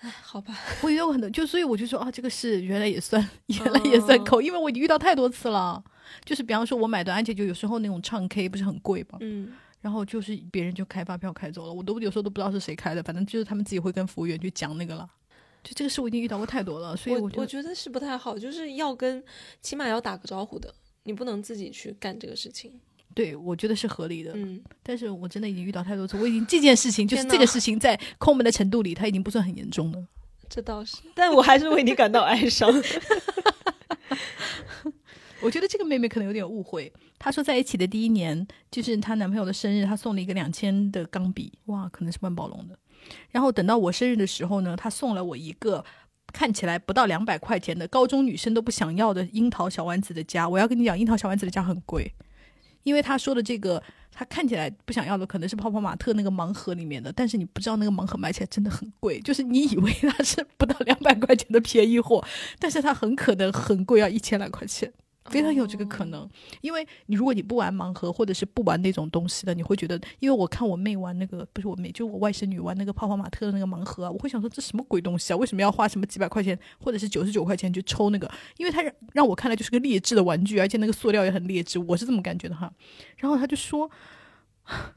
[0.00, 5.82] 哎，好吧， 我也有很多，就所以我就说啊，这个是原来也算， 原来也算扣，因为我已经遇到太多次了。
[6.24, 15.08] 就是比方说，我买的安且就有时候那种唱 K 不是很贵嘛，嗯，然后就是别人就开发票开走了，我都有时候都不知道是谁开的，反正就是他们自己会跟服务员去讲那个了。
[15.64, 19.22] 就这个事我已经遇到过太多了，所以我就我觉得是不太好，就是要跟
[19.60, 22.78] 起码要打个招呼的，你不能自己去干这个事情。
[23.16, 24.32] 对我觉得是合理的。
[24.34, 30.06] 嗯，但是我真的已经遇到太多次，我已经这件事情就是这个事情在抠门的程度里，它已经不算很严重了。
[30.50, 32.70] 这倒是，但我还是为你感到哀伤。
[35.40, 36.92] 我觉得这个妹妹可能有点误会。
[37.18, 42.78] 她说在一起的第一年，就是她男朋友的生日，她送了一个两千的钢笔，哇，可能是万宝龙的。
[43.30, 45.84] 然后等到我生日的时候呢，她送了我一个
[46.32, 50.48] 看起来不到两百块钱的高中女生都不想要的樱桃小丸子的家。
[50.48, 52.12] 我要跟你讲，樱桃小丸子的家很贵，
[52.86, 62.24] 因为他说的这个，他看起来不想要的可能是泡泡玛特那个盲盒里面的，但是你不知道那个盲盒买起来真的很贵，就是你以为它是不到两百块钱的便宜货，
[62.60, 64.92] 但是它很可能很贵，要一千来块钱。
[65.28, 66.28] 非常有这个可能，
[66.60, 75.36] 因为你如果你不玩盲盒或者是不玩那种东西的，你会觉得，因为我看我妹玩那个，不是我妹，就我外甥女玩那个泡泡玛特的那个盲盒啊，我会想说这什么鬼东西啊？
[75.36, 78.30] 为什么要花什么几百块钱或者是九十九块钱去抽那个？
[78.56, 82.72] 因为它让我看来就是个劣质的玩具，而且那个塑料也很劣质，我是这么感觉的哈。
[83.18, 83.90] 然后他就说。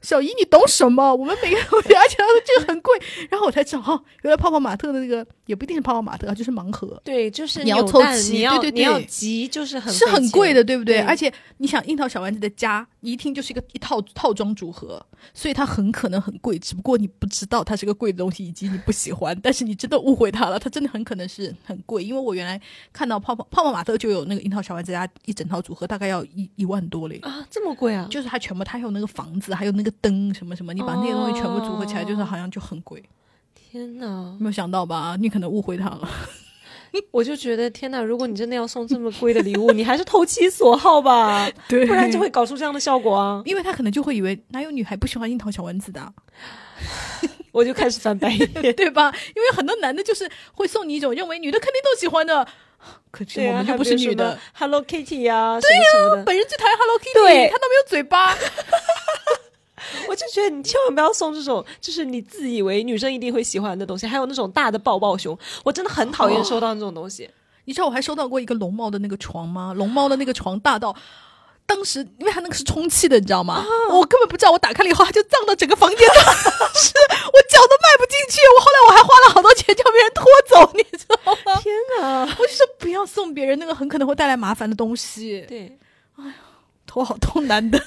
[0.02, 1.14] 小姨，你懂什么？
[1.14, 7.00] 我们每个人， 而且他说这个很贵，然后我才知道，哈、原来泡泡玛特的那个也不一定是泡泡玛特，就是盲盒。
[7.04, 10.98] 对，就是你要凑齐你要对对你要对集，就是很是很贵的，对不对？
[10.98, 22.04] 对而且你想，樱桃小丸子的家一听就是一个一套套装组合，所以它很可能很贵，只不过你不知道它是个贵的东西，以及你不喜欢，但是你真的误会它了，它真的很可能是很贵。
[22.04, 22.60] 因为我原来
[22.92, 27.18] 看到泡泡泡泡玛特就有那个樱桃小丸子家一整套组合，大概要一一万多嘞。
[27.22, 28.06] 啊，这么贵啊！
[28.10, 33.02] 就是它全部，它还有那个房子，还有那个灯什么什么，你把那些东西全部组合起来，就是好像就很贵。
[33.70, 34.36] 天哪！
[34.40, 35.16] 没有想到吧？
[35.20, 36.08] 你可能误会他了。
[37.12, 38.02] 我就觉得天哪！
[38.02, 43.40] 如果你真的要送这么贵的礼物，你还是投其所好吧， 对不然就会搞出这样的效果啊！
[43.46, 46.12] 因为他可能就会以为哪有女孩不喜欢樱桃小丸子的啊、
[47.52, 48.52] 我就开始翻白眼。
[48.74, 49.14] 对吧？
[49.36, 52.44] 因为很多男的就是会送你一种认为女的肯定都喜欢的，
[53.12, 54.36] 可是我们就不是女的。
[54.54, 56.24] ，Hello Kitty 呀、什么什么的。
[56.24, 58.36] 本人最讨厌 Hello Kitty，对看到没有嘴巴。
[60.08, 67.30] 我就觉得你千万不要送这种，就是你自以为女生一定会喜欢的东西，还有那种大的抱抱熊，我真的很讨厌收到那种东西。
[67.64, 69.72] 你知道我还收到过一个龙猫的那个床吗？
[69.76, 70.96] 龙猫的那个床大到。
[71.66, 73.64] 当时，因为它那个是充气的，你知道吗？
[73.90, 76.14] 我根本不知道，我打开了以后，它就胀到整个房间都
[76.74, 76.92] 是，
[77.32, 78.40] 我脚都迈不进去。
[78.56, 81.60] 我后来我还花了好多钱叫别人拖走，你知道吗？
[81.62, 82.26] 天啊！
[82.40, 85.78] 我就说不要送别人那个很可能会带来麻烦的东西，对，
[86.16, 86.34] 哎呀
[86.88, 87.80] 头好痛，男的。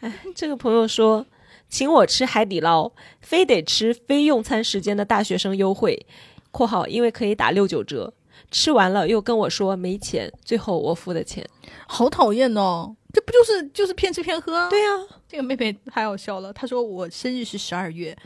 [0.34, 1.26] 这个朋友说，
[1.68, 6.06] 请我吃海底捞，非得吃非用餐时间的大学生优惠
[6.50, 8.12] （括号因为可以打六九折）。
[8.50, 11.44] 吃完了又跟我说没钱，最后我付的钱。
[11.88, 12.94] 好讨厌哦！
[13.12, 14.70] 这不就是就是骗吃骗喝啊？
[14.70, 14.88] 对呀、
[15.26, 16.52] 这个妹妹太好笑了。
[16.52, 18.16] 她说我生日是十二月，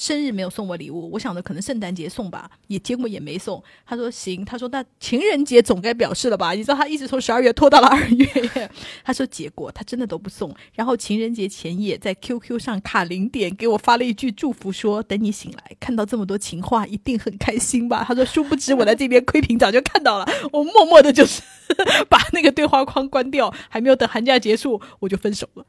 [0.00, 3.62] 生日没有送我礼物，我想着可能圣诞节送吧，也结果也没送。
[3.84, 6.52] 他说行，他说那情人节总该表示了吧？
[6.52, 8.26] 你知道他一直从十二月拖到了二月
[9.04, 9.12] 他。
[9.12, 18.02] 说结果他真的都不送，然后情人节前夜在 QQ 上卡零点给我发了一句祝福说，等你醒来看到这么多情话一定很开心吧？
[18.08, 21.42] 他说殊不知我在这边窥屏早就看到了，我默默的就是
[22.08, 25.66] 把那个对话框关掉，还没有等寒假结束我就分手了。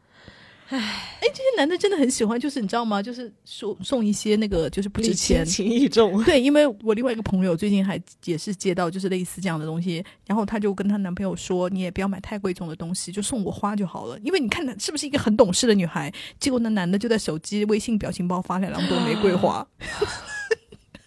[0.77, 3.01] 哎，这些男的真的很喜欢，就是你知道吗？
[3.03, 6.23] 就是送送一些那个就是不值钱，情意重。
[6.23, 14.17] 对，因为我另外一个朋友最近还也是接到就是类似这样的东西，然后她就跟她男朋友说，你也不要买太贵重的东西，就送我花就好了。
[14.19, 16.11] 因为你看她是不是一个很懂事的女孩？
[16.39, 19.67] 结果那男的就在手机微信表情包发了两朵玫瑰花。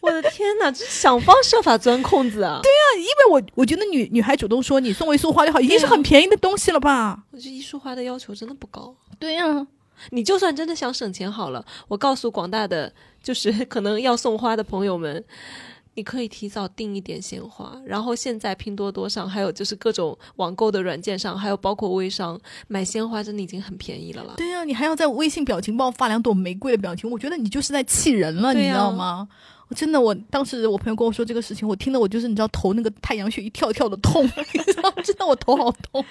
[0.00, 2.60] 我的天哪，这是想方设法钻空子啊！
[2.62, 7.24] 对啊，因为我我觉得女女孩主动说你送我一束花就好，已经是很便宜的东西了吧？
[7.30, 8.94] 我觉得一束花的要求真的不高。
[9.18, 9.66] 对呀、
[10.10, 15.24] 你就算真的想省钱好了，我告诉广大的就是 可能要送花的朋友们，
[15.94, 24.34] 你可以提早订一点鲜花，然后现在拼多多上，还有就是各种网购的软件上，还有包括微商买鲜花，真的已经很便宜了啦。
[24.36, 29.28] 对呀、你还要在微信表情包发两朵玫瑰的表情，我觉得你就是在气人了，你知道吗？
[29.68, 34.22] 我真的，我当时我朋友跟我说这个事情，我听得我就是你知道头那个太阳穴一跳一跳的痛，
[34.52, 36.04] 你知道，真的我头好痛。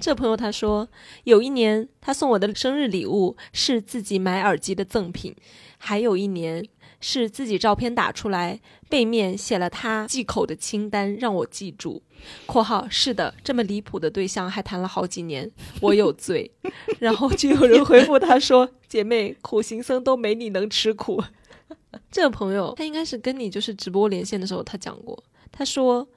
[0.00, 0.88] 这朋友他说，
[1.24, 5.36] 有一年他送我的生日礼物是自己买耳机的赠品，
[5.78, 6.66] 还有一年
[6.98, 12.02] 是自己照片打出来，背面写了他忌口的清单，让我记住。
[12.46, 15.48] （括号是的，这么离谱的对象还谈了好几年，
[15.80, 16.50] 我有罪。
[16.98, 21.22] ）然后就有人回复他说：“姐妹，苦行僧都没你能吃苦。
[22.10, 26.08] ”这个朋友他应该是跟你就是直播连线的时候他讲过，他说。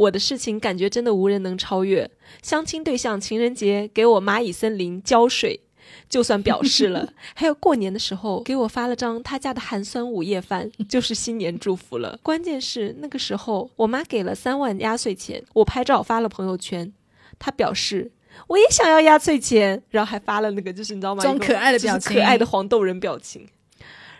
[0.00, 2.10] 我的事情感觉真的无人能超越。
[2.42, 5.60] 相亲对象情人节给我蚂蚁森林浇水，
[6.08, 7.12] 就算表示了。
[7.36, 12.18] 还有过年的时候给我发了张他家的寒酸午夜饭，就是新年祝福了。
[12.22, 16.92] 关键是那个时候我妈给了三万压岁钱，我拍照发了朋友圈，
[17.38, 18.12] 她表示。
[18.46, 21.22] 我也想要压岁钱，然后还发了那个，就是你知道吗？
[21.22, 23.46] 装可爱的表情可爱的黄豆人表情。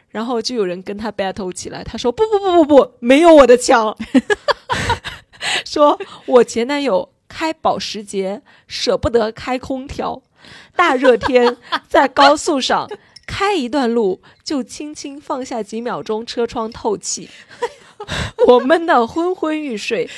[0.09, 3.97] 然后就有人跟他 battle 起来，他说不不不不不，没有我的强。
[5.65, 10.23] 说我前男友开保时捷舍不得开空调，
[10.75, 11.57] 大热天
[11.89, 12.89] 在高速上
[13.27, 17.31] 开一段路就轻轻放下几秒钟车窗透气，
[18.49, 20.11] 我闷得昏昏欲睡。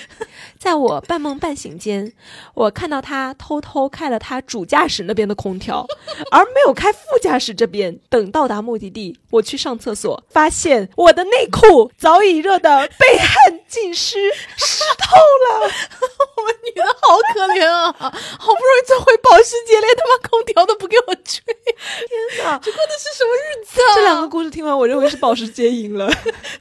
[0.62, 2.12] 在我半梦半醒间，
[2.54, 5.84] 我看到他偷偷开了他主驾驶那边的空调，
[6.30, 7.98] 而没有开副驾驶这边。
[8.08, 15.66] 等到达目的地，我去上厕所，发现我的内裤早已热得被汗浸湿， 湿透了。
[16.36, 22.56] 我们女的好可怜啊，好不容易坐回保时捷，连他妈空调都不给我吹，天哪！
[22.62, 23.94] 这过的是什么日子啊？
[23.96, 26.08] 这两个故事听完，我认为是保时捷赢了。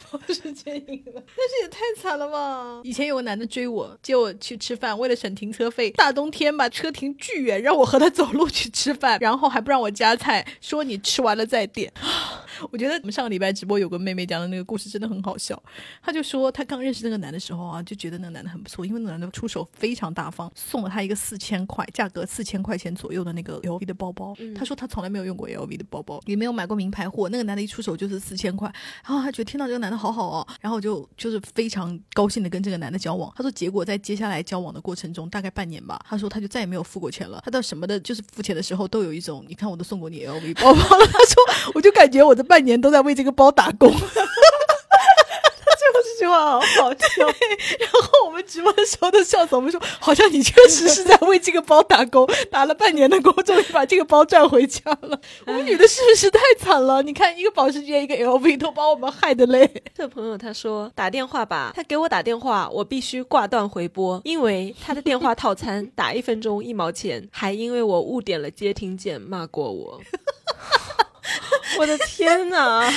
[0.09, 2.79] 保时捷赢了，但是也太惨了吧！
[2.83, 11.91] 以前有个男的追我，接我去吃饭，为了省停车费，大冬天把车停巨远，让我和他走路去吃饭，然后还不让我夹菜，说你吃完了再点。
[12.71, 15.61] 我觉得我们上个礼拜直播有个妹妹讲的那个故事真的很好笑。
[16.03, 24.35] 她就说她刚认识那个男的时候啊，就觉得那个男的很不错，因为那个男的出手非常大方，送了她一个四千块，价格四千块钱左右的那个 LV 的包包。
[24.55, 27.27] 她说她从来没有用过 LV 的包包，也没有买过名牌货。
[27.29, 28.71] 那个男的一出手就是四千块，
[29.03, 33.33] 然后她觉得听到这个男的好好哦，然后就就是非常高兴的跟这个男的交往。
[33.35, 37.41] 她说结果我在接下来交往的过程中，大概半年吧，他说他就再也没有付过钱了。
[37.43, 41.07] 他到什么的，就是付钱的时候都有一种，你看我都送过你 LV 包包了。
[41.07, 43.91] 他说我就感觉我这半年都在为这个包打工。
[46.21, 47.25] 这句话好好笑。
[47.81, 55.19] 然后我们直播的时候都笑死，我们说好像你确实是在为这个包打工，打了半年的工，终于把这个包赚回家了。
[55.47, 57.01] 我们女的是不是太惨了？
[57.01, 59.67] 你看一个保时捷，一个 LV，都把我们害的嘞。
[59.97, 69.99] 这朋友他说打电话吧，他给我打电话，我必须挂断回拨，因为他的电话套餐打一分钟一毛钱，还因为我误点了接听键骂过我。
[71.79, 72.87] 我的天哪！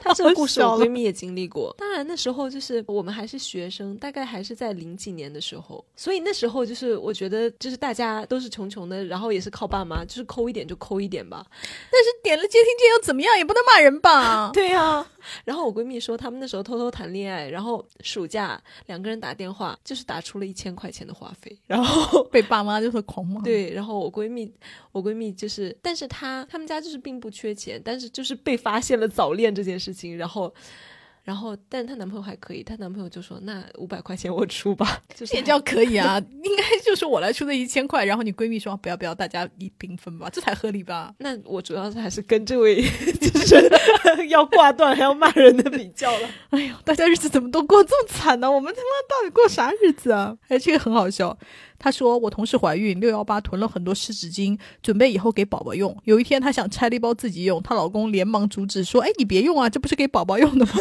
[0.00, 1.74] 她 这个故事我闺蜜也经历过。
[1.78, 11.46] 当然那时候就是我们还是学生，大概还是在零几年的时候，所以那时候就是我觉得就是大家都是穷穷的，然后也是靠爸妈，就是抠一点就抠一点吧。
[11.90, 13.36] 但是点了接听键又怎么样？
[13.36, 14.50] 也不能骂人吧？
[14.54, 15.06] 对呀。
[15.44, 23.40] 然后我闺蜜说，他们那时候偷偷谈恋爱，然后暑假两个人打电话，就是打出了一千块钱的话费，然后 被爸妈就是狂骂。
[23.40, 24.52] 对，然后我闺蜜，
[24.92, 30.54] 我闺蜜就是，但是她他们家就是并不缺钱，但是就是被发现了早恋这件事情，然后。
[31.24, 35.00] 然后，但是她男朋友还可以，她男朋友就说：“那五百块钱我出吧。
[35.16, 38.04] ”这也叫可以啊， 应该就是我来出的一千块。
[38.04, 42.82] 然后你闺蜜说：“不要不要，大家一平分吧，这才合理吧？”那我主要是还是跟这位
[43.18, 43.70] 就是
[44.28, 46.28] 要挂断还要骂人的比较了。
[46.50, 48.52] 哎呦，大家日子怎么都过这么惨呢？
[48.52, 50.36] 我们他妈到底过啥日子啊？
[50.48, 51.38] 哎，这个很好笑。
[51.78, 55.96] 她说：“我同事怀孕，六幺八囤了很多湿纸巾，准备以后给宝宝用。
[56.04, 60.72] 有一天她想拆了一包自己用，她老公连忙阻止说：‘哎，你别用啊，这不是给宝宝用的吗？’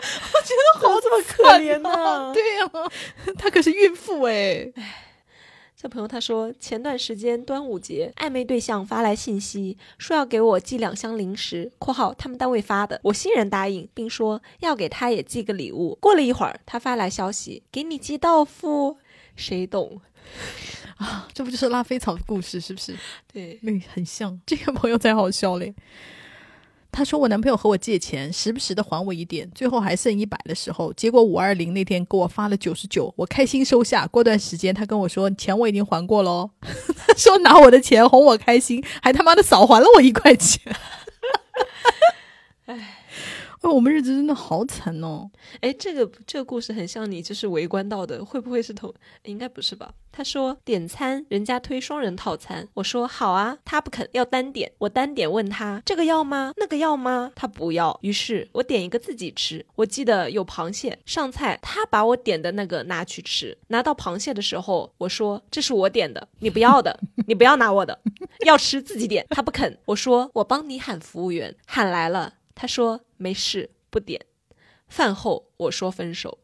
[0.00, 2.32] 我觉得好这么可怜呐！
[2.32, 2.70] 对呀，
[3.36, 4.72] 她可是孕妇哎。
[5.80, 15.96] 这朋友他说，前段时间端午节，暧昧对象发来信息，说要给我寄两箱零食（括号他们单位发的），我欣然答应，并说要给他也寄个礼物。
[16.00, 18.98] 过了一会儿，他发来消息，给你寄豆腐。”
[19.38, 20.00] 谁懂
[20.96, 21.26] 啊？
[21.32, 22.94] 这不就是拉菲草的故事是不是？
[23.32, 24.38] 对，那很像。
[24.44, 25.74] 这个朋友才好笑嘞。
[26.90, 34.06] 他说我男朋友和我借钱，时不时的还我一点，最后还剩一百的时候，结果五二零那天给我发了九十九，我开心收下。
[34.08, 36.50] 过段时间他跟我说钱我已经还过喽，
[37.16, 40.60] 说拿我的钱哄我开心，还他妈的少还了我一块钱。
[42.66, 42.94] 哎。
[43.72, 45.30] 我们日子真的好惨哦！
[45.60, 48.92] 哎，这个这个故事很像你，就是围观到的，会不会是同？
[49.24, 49.92] 应该不是吧？
[50.10, 56.52] 他说点餐，人家推双人套餐，我说好啊，他不肯要单点，我单点问他这个要吗？
[56.56, 57.30] 那个要吗？
[57.36, 59.64] 他不要，于是我点一个自己吃。
[59.76, 68.00] 我记得有螃蟹上菜，他把我点的那个拿去吃，拿到螃蟹的时候，我说这是我点的，你不要的，你不要拿我的，
[68.44, 69.24] 要吃自己点。
[69.30, 72.34] 他不肯，我说我帮你喊服务员，喊来了。
[72.60, 74.20] 他说没事，不点。
[74.88, 76.38] 饭后我说分手。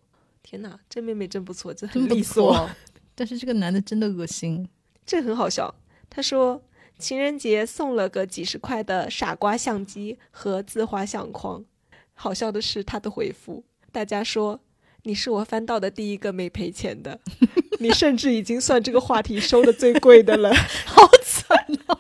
[0.45, 2.71] 天哪，这妹妹真不错，真很利索。
[3.17, 4.69] 但是这个男的真的恶心，
[5.05, 5.75] 这很好笑。
[6.09, 6.63] 他说
[7.01, 11.65] 情人节送了个几十块的傻瓜相机和自画相框。
[12.15, 14.61] 好笑的是他的回复，大家说
[15.03, 17.19] 你是我翻到的第一个没赔钱的，
[17.81, 20.55] 你甚至已经算这个话题收的最贵的了。
[20.87, 21.99] 好惨啊！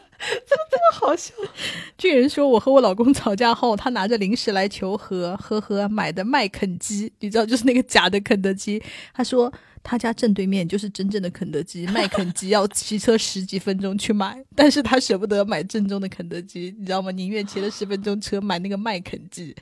[1.06, 1.34] 好笑？
[1.98, 8.82] 巨人说：“我和我老公吵架后，他拿着零食来求和，呵呵，买的麦肯基，你知道，就是那个假的肯德基。
[9.12, 17.10] 他说他家正对面就是真正的肯德基， 麦肯基要骑车十几分钟去买，但是他舍不得买正宗的肯德基，你知道吗？
[17.10, 19.54] 宁愿骑了十分钟车买那个麦肯基。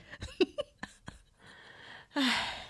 [2.13, 2.23] 唉，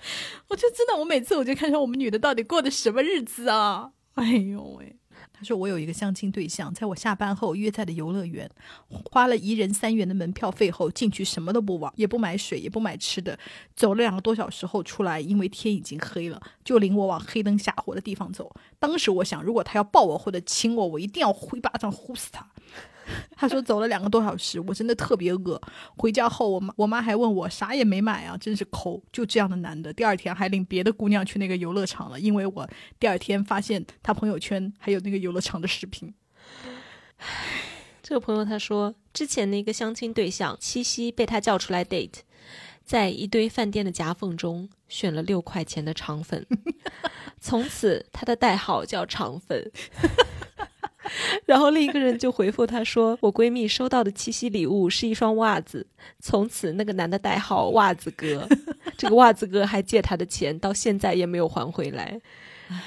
[0.48, 3.90] 我就真的，我每次我就看说我们女的到底过的什么日子啊？
[4.14, 4.96] 哎呦喂！”
[5.42, 8.48] 他说：“我有一个相亲对象，在我下班后约在了游乐园，
[9.10, 13.36] 花了一人三元的门票费后进去，什么都不往，也不买水，也不买吃的，
[13.74, 18.54] 走了两个多小时后出来，因为天已经黑了，就领我往黑灯瞎火的地方走。
[18.78, 22.46] 当时我想，如果他要抱我或者亲我，我一定要挥巴掌呼死他。”
[23.36, 25.60] 他说走了两个多小时，我真的特别饿。
[25.96, 29.02] 回家后，我妈我妈还问我啥也没买啊，真是抠。
[29.10, 32.20] 就这样的男的，第二天还领别的姑娘去那个游乐场了。
[32.20, 36.14] 因为我第二天发现他朋友圈还有那个游乐场的视频。
[38.02, 42.20] 这个朋友他说，之前的一个相亲对象七夕被他叫出来 date，
[42.84, 46.46] 在一堆饭店的夹缝中选了六块钱的肠粉，
[47.40, 49.70] 从此他的代号叫肠粉。
[51.46, 55.86] 然后另一个人就回复他说：“我闺蜜收到的七夕礼物是一双袜子，
[56.20, 58.48] 从此那个男的代号袜子哥，
[58.96, 62.20] 这个袜子哥还借他的钱，到现在也没有还回来。”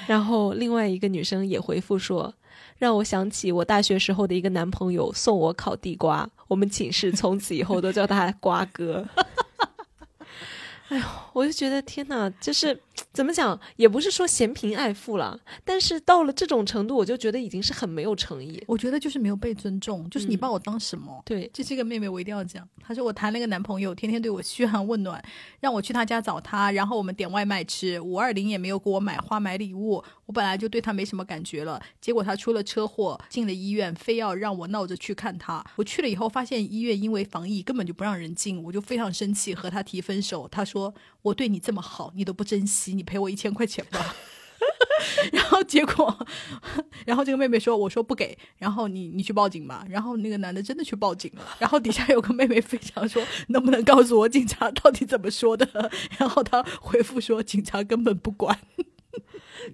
[0.08, 2.34] 然后另外一个女生也回复说
[2.78, 9.06] ：“让我想起我大学时候的一个男朋友送我烤地瓜，我们寝室从此以后都叫他瓜哥。”
[10.88, 12.80] 哎呦，我就觉得天哪，就是
[13.12, 18.62] 怎么讲，也不是说嫌贫爱富了，但是到了这种程度，我就觉得已经是很没有诚意。
[18.66, 21.22] 我觉得就是没有被尊重，就是你把我当什么？
[21.24, 22.66] 对，这是一个妹妹，我一定要讲。
[22.82, 25.22] 她说我谈了一个男朋友，天天对我嘘寒问暖，
[25.60, 30.02] 让我去他家找他，然后我们点外卖吃，五二零也没有给我买花买礼物。
[30.26, 35.64] 我本来就对他没什么感觉了，结果他出了车祸进了医院，非要让我闹着去看他。
[35.76, 40.48] 我去了以后，发现医院因为防疫根本就不让人进，我就非常生气，和他提分手。
[40.48, 40.92] 他说
[41.26, 44.14] 我对你这么好，你都不珍惜，你赔我一千块钱吧。
[45.32, 46.26] 然后结果，
[47.04, 49.84] 然后这个妹妹说：“我说不给。”然后你你去报警吧。
[49.88, 51.42] 然后那个男的真的去报警了。
[51.58, 55.68] 然后底下有个妹妹非常说：“能不能告诉我警察到底怎么说的？”
[56.18, 58.58] 然后他回复说：“警察根本不管。”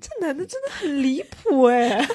[0.01, 2.09] 这男的真的很离谱哎，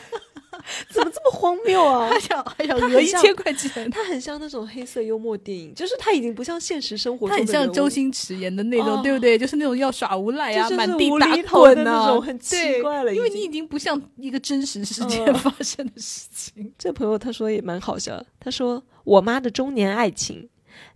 [0.89, 2.09] 怎么这么荒谬啊？
[2.09, 3.89] 他 想还想讹一千块钱？
[3.89, 9.38] 他很像那种黑色幽默电影，就是他已经不像现实生活，他很像周星驰演的那种，对不对？
[9.38, 13.13] 就是那种要耍无赖啊，满地打滚的那种，很奇怪了。
[13.13, 16.74] 因为你已经不像一个真实世界发生的事情。
[16.78, 20.49] 这朋友他说也蛮好笑，他说我妈的中年爱情。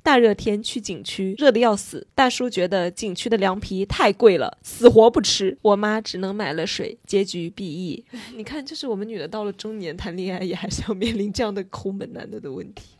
[0.03, 2.07] 大热天去景区，热的要死。
[2.15, 5.57] 大叔觉得景区的凉皮太贵了，死活不吃。
[5.61, 8.03] 我妈只能买了水，结局必异。
[8.35, 12.97] 你看，就是我们女的到了中年谈恋爱，也还是要面临这样的抠门男的的问题。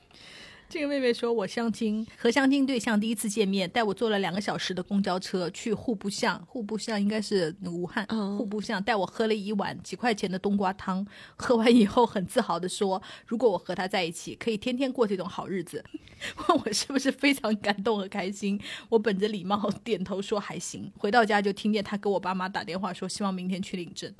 [0.72, 6.41] 这个妹妹说：“我相亲和相亲对象第一次见面，带我坐了两个小时的公交车去户部巷。
[6.45, 8.05] 户部巷应该是武汉。
[8.38, 11.05] 户部巷带我喝了一碗几块钱的冬瓜汤。
[11.36, 15.84] 喝完以后很自豪的说：如果我和他在一起，可以天天过这种好日子。
[16.47, 18.57] 问我是不是非常感动和开心？
[18.88, 20.89] 我本着礼貌点头说还行。
[20.97, 24.15] 回到家就听见他给我爸妈打电话说，希望明天去领证。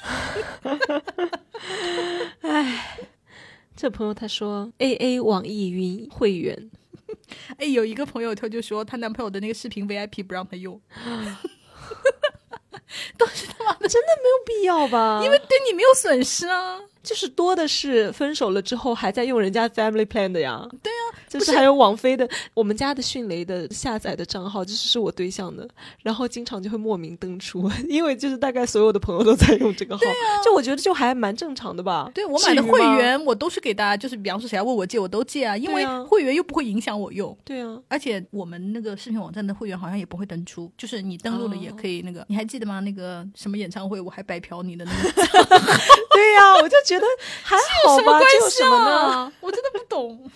[2.40, 2.98] 唉。”
[3.76, 6.70] 这朋友他说，A A 网易云会员，
[7.58, 10.80] 哎，有一个朋友他就说，她男朋友的那个视频 V I P 不让他用，
[13.18, 15.20] 都是他妈的，真的没有必要吧？
[15.22, 16.80] 因为对你没有损失啊。
[17.06, 20.66] 就是多的是分手了之后还在用人家 Family Plan 的呀。
[20.82, 25.66] 对啊，就是还有网飞的，我们家的迅雷的下载的账号，就是是我对象的，
[26.02, 30.02] 然后经常就会莫名登出，因为就是大概所有的朋友都在用这个号。
[30.44, 32.10] 就我觉得就还蛮正常的吧。
[32.12, 37.36] 对我买的会员，我都是给大家，就是比方说谁要问我借，我都借啊，因为会员又不会影响我用。
[37.44, 42.24] 对啊，而且我们那个视频网站的会员好像也不会登出，就是你登录了也可以那个。
[42.28, 42.80] 你还记得吗？
[42.80, 45.12] 那个什么演唱会，我还白嫖你的那个。
[46.16, 46.95] 对呀，我就觉得
[47.42, 47.56] 还。
[47.86, 49.32] 有什么关系啊？
[49.40, 50.30] 我真的不懂。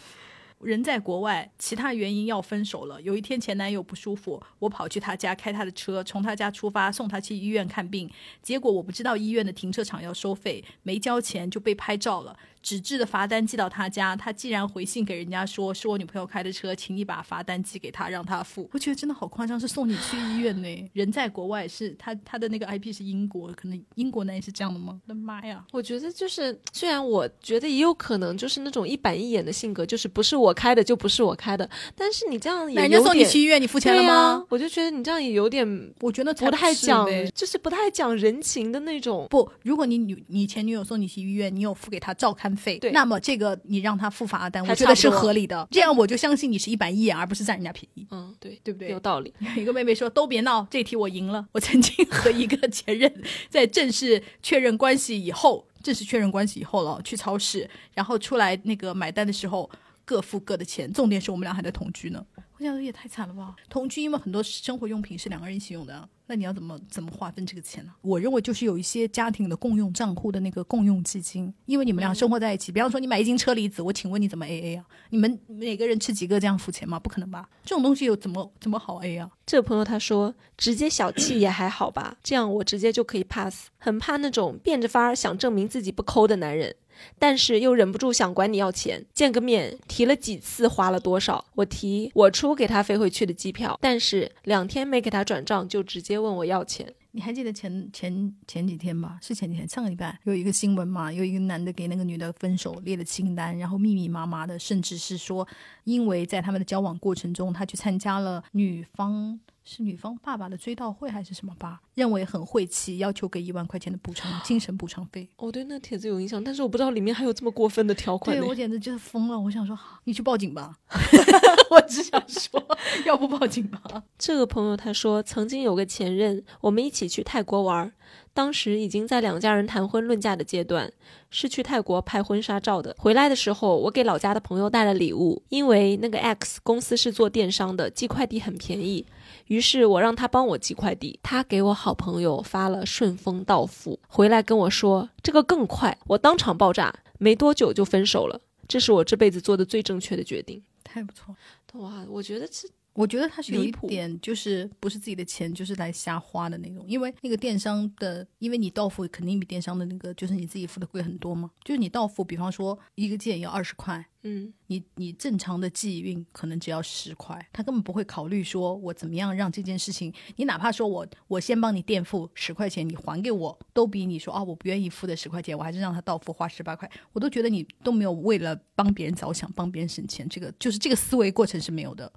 [0.60, 3.00] 人在国外，其他原因要分手了。
[3.00, 8.10] 有一天前男友不舒服，我跑去他家开他的车，从他家出发送他去医院看病。
[8.42, 12.36] 结果我不知道医院的停车场要收费，没交钱就被拍照了。
[12.62, 18.68] 纸质的罚单寄到他家，他既然回信给人家说是我女朋友开的车，请你把罚单寄给他，让他付。
[18.72, 20.68] 我觉得真的好夸张，是送你去医院呢。
[20.92, 25.00] 人在国外，是他他的那个 IP 是英国，可能英国男也是这样的吗？
[25.04, 25.64] 我的妈呀！
[25.72, 31.68] 我觉得就是，虽然我觉得也有可能就是那种一板一眼的性格，就是不是我开的就不是我开的。
[31.96, 34.44] 但是你这样也人家送你去医院，你付钱了吗？
[34.50, 39.26] 我就觉得你这样也有点，我觉得不太讲，就是不太讲人情的那种。
[39.30, 43.20] 不，如果你女你前女友送你去医院，你有付给她照看费，对，那么。
[43.20, 45.68] 这个你让他付罚单，我觉得是合理的。
[45.70, 48.06] 这样我就相信你是一板一眼，而不是占人家便宜。
[48.10, 48.88] 嗯，对，对不对？
[48.88, 49.32] 有道理。
[49.56, 51.46] 有一个妹妹说：“都别闹，这题我赢了。
[51.52, 53.12] 我曾经和一个前任
[53.48, 59.70] 在正式确认关系以后，正式确认关系以后了，去超市，然后出来那个买单的时候
[60.04, 60.90] 各付各的钱。
[60.92, 62.24] 重点是我们俩还在同居呢。
[62.60, 63.56] 我想也太惨了吧！
[63.70, 67.92] 同居，因为很多生活用品是两个人一起用的。”那你要怎么怎么划分这个钱呢？
[68.02, 72.70] 我认为就是有一些家庭的共用账户的那个共用基金，因为你们俩生活在一起。
[72.70, 74.84] 比方说你买一斤车厘子，我请问你怎么 A A 啊？
[75.08, 77.00] 你们每个人吃几个这样付钱吗？
[77.00, 77.48] 不可能吧？
[77.64, 79.30] 这种东西有怎么怎么好 A 啊？
[79.44, 83.68] 这个朋友他说直接小气也还好吧，这样我直接就可以 pass。
[83.78, 86.76] 很怕那种变着法儿想证明自己不抠的男人。
[87.18, 96.92] 但是又忍不住想管你要钱，见个面提了几次花了多少，我提我出给他飞回去的机票，但是两天没给他转账就直接问我要钱。
[97.12, 99.18] 你还记得前前前几天吧？
[99.20, 101.12] 是前几天，上个礼拜有一个新闻嘛？
[101.12, 105.46] 有一个男的给那个女的分手列了清单，然后密密麻麻的，甚至是说，
[105.82, 109.40] 因为在他们的交往过程中，他去参加了女方。
[109.72, 111.80] 是女方爸爸的追悼会还是什么吧？
[111.94, 115.28] 认为很晦气，要求给一万块钱的补偿精神补偿费。
[115.36, 118.36] 我对那帖子有印象，但是我不知道里面还有这么过分的条款。
[118.36, 120.76] 对我简直就是疯了，我想说你去报警吧，
[121.70, 122.60] 我只想说
[123.06, 123.80] 要不报警吧。
[124.18, 127.92] 这个朋友他说，曾经有个前任，我们一起去泰国玩，
[128.34, 130.92] 当时已经在两家人谈婚论嫁的阶段，
[131.30, 132.96] 是去泰国拍婚纱照的。
[132.98, 139.06] 回来的时候，我给老家的朋友带了礼物，因为那个 X 公司是做电商的，寄快递很便宜，
[139.50, 141.18] 于是我让他帮我寄快递。
[141.24, 148.40] 他给我好朋友发了顺丰到付，回来跟我说这个更快，我当场爆炸，没多久就分手了。
[148.68, 150.62] 这是我这辈子做的最正确的决定。
[150.84, 151.34] 太不错，
[151.80, 156.84] 哇，我觉得这我觉得他是有一点，就是不是自己的钱，就是来瞎花的那种。
[156.86, 161.50] 因为那个电商的，因为你到付肯定比电商的那个就是你自己付的贵很多嘛。
[161.64, 182.12] 就是你到付，比方说一个件要二十块，嗯，你你正常的寄运可能只要十块，他根本不会考虑说我怎么样让这件事情，你哪怕说我我先帮你垫付十块钱，你还给我，都比你说啊我不愿意付的十块钱，我还是让他到付花十八块，我都觉得你都没有为了帮别人着想，帮别人省钱，这个就是这个思维过程是没有的。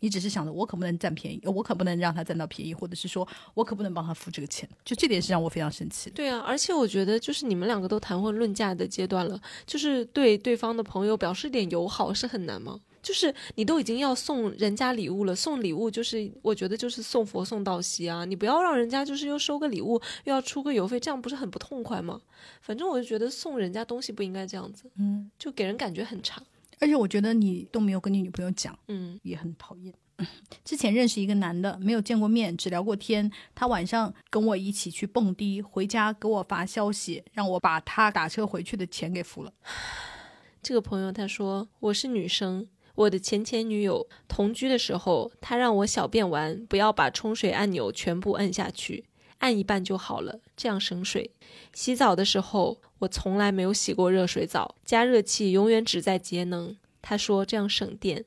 [0.00, 6.16] 你只是想着我可不能占便宜，我可不能让他占到便宜，或者是说我可不能帮他付这个钱，就这点是让我非常生气的。
[6.16, 12.80] 对啊，而且我觉得就是你们两个都谈婚论嫁的阶段了，就是对对方的朋友表示点友好是很难吗？
[13.02, 19.94] 就是你都已经要送人家礼物了，送礼物就是我觉得就是送佛送到西啊，你不要让人家就是又收个礼物
[20.24, 22.20] 又要出个邮费，这样不是很不痛快吗？
[22.62, 26.42] 反正我就觉得送人家东西不应该这样子，嗯，就给人感觉很差。
[26.80, 29.94] 而且我觉得你都没有跟你女朋友讲，嗯，也很讨厌。
[30.64, 33.30] 之前认识一个男的，没有见过面，只聊过天。
[33.54, 39.52] 他晚上跟我一起去蹦迪，回家给我发消息，让我把他打车回去的钱给付了。
[40.62, 49.04] 这个朋友他说我是女生，我的前前女友同居的时候，他让我小便完不要把冲水按钮全部按下去，
[49.38, 51.30] 按一半就好了，这样省水。
[51.74, 56.76] 洗澡的时候，我从来没有洗过热水澡，加热器永远只在节能。
[57.02, 58.24] 他说这样省电。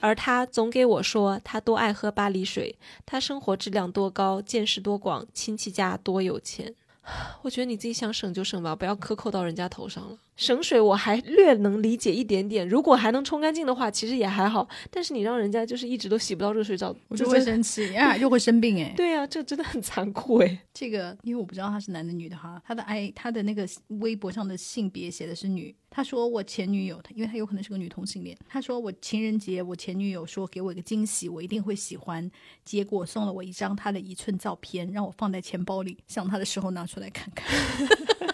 [0.00, 6.74] 而他总给我说他多爱喝巴黎水，他生活质量多高，见识多广，亲戚家多有钱。
[7.42, 10.18] 我觉得你自己想省就省吧，不要克扣到人家头上了。
[10.36, 14.68] 省水我还略能理解一点点，如果还能冲干净的话，其实也还好。
[14.90, 18.92] 但是你让人家就是一直都洗不到热水澡，我就会生气， 啊，又会生病哎。
[18.96, 20.58] 对呀、这真的很残酷哎。
[20.72, 23.68] 这个，因为我不知道他是男的女的哈，他的 i 他的那个
[24.00, 25.74] 微博上的性别写的是女。
[25.88, 28.36] 他说我前女友，因为他有可能是个女同性恋。
[28.48, 32.28] 他说我情人节，我前女友说给我一个惊喜，我一定会喜欢。
[32.64, 37.46] 结果送了我一张她的一寸照片，让我放在钱包里，想他的时候拿出来看看。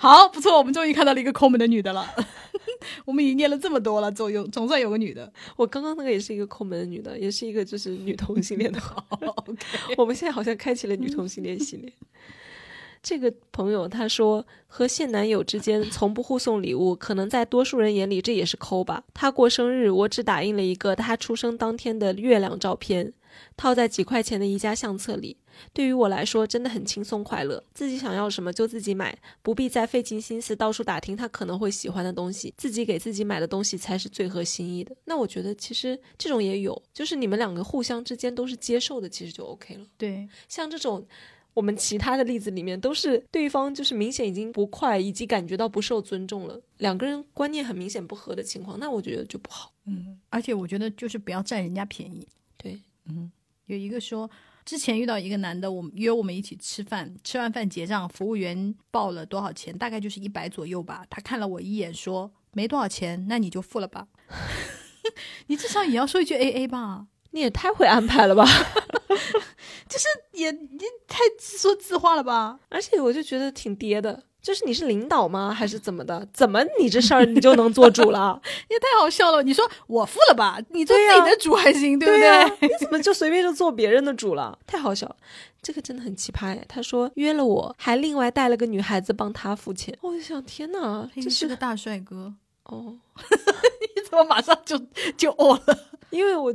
[0.00, 2.06] 好，不错，我们终于看到了一个抠门的女的了。
[3.04, 5.30] 我们已经念了这么多了，总有总算有个女的。
[5.56, 8.80] 我刚刚那个也是一个抠门的女的，也是一个就是女同性恋的。
[8.80, 9.62] 好，OK，
[9.98, 11.92] 我们现在好像开启了女同性恋系列。
[13.02, 19.04] 这个朋友他说，和现男友之间从不互送礼物，可能在多数人眼里这也是抠吧。
[19.12, 23.12] 他过生日，我只打印了一个他出生当天的月亮照片，
[23.56, 25.36] 套在几块钱的宜家相册里。
[25.72, 34.96] 对于我来说，真的很轻松快乐，自己想要什么就自己买，不必再费尽心思到处打听他可能会喜欢的东西，自己给自己买的东西才是最合心意的。
[35.04, 39.84] 那我觉得其实这种也有，就是你们两个互相之间都是接受的，其实就 OK 了。
[39.98, 41.04] 对，像这种
[41.52, 49.74] 我们其他的例子里面，都是对方就是明显已经不快，以及感觉到不受尊重了，两个人观念很明显不合的情况，那我觉得就不好。
[49.86, 52.26] 嗯，而且我觉得就是不要占人家便宜。
[53.70, 54.28] 对，有一个说，
[54.64, 61.04] 之前遇到一个男的，我们约我们一起吃饭，吃完饭结账，服务员报了多少钱，大概就是一百左右吧。
[61.08, 64.08] 他看了我一眼，说没多少钱，那你就付了吧。
[65.46, 68.44] 你至少也要说一句 A A 吧，你也太会安排了吧！
[69.88, 72.58] 就是也你太自说自话了吧？
[72.70, 75.52] 而且我就觉得挺爹的，就是你是领导吗？
[75.52, 76.26] 还是怎么的？
[76.32, 78.40] 怎么你这事儿你就能做主了？
[78.68, 79.42] 也太好笑了。
[79.42, 82.26] 你说我付了吧，你做自己的主还行，对不对？
[82.26, 84.58] 呀、 你怎么就随便就做别人的主了？
[84.66, 85.16] 太好笑了，
[85.60, 86.64] 这个真的很奇葩哎。
[86.68, 89.96] 他说约了我，还另外带了个女孩子帮他付钱。
[90.00, 92.32] 我就想，天哪，这是个大帅哥，
[92.64, 92.96] 哦，
[93.94, 94.78] 你怎么马上就
[95.16, 95.78] 就哦了？
[96.10, 96.52] 因为我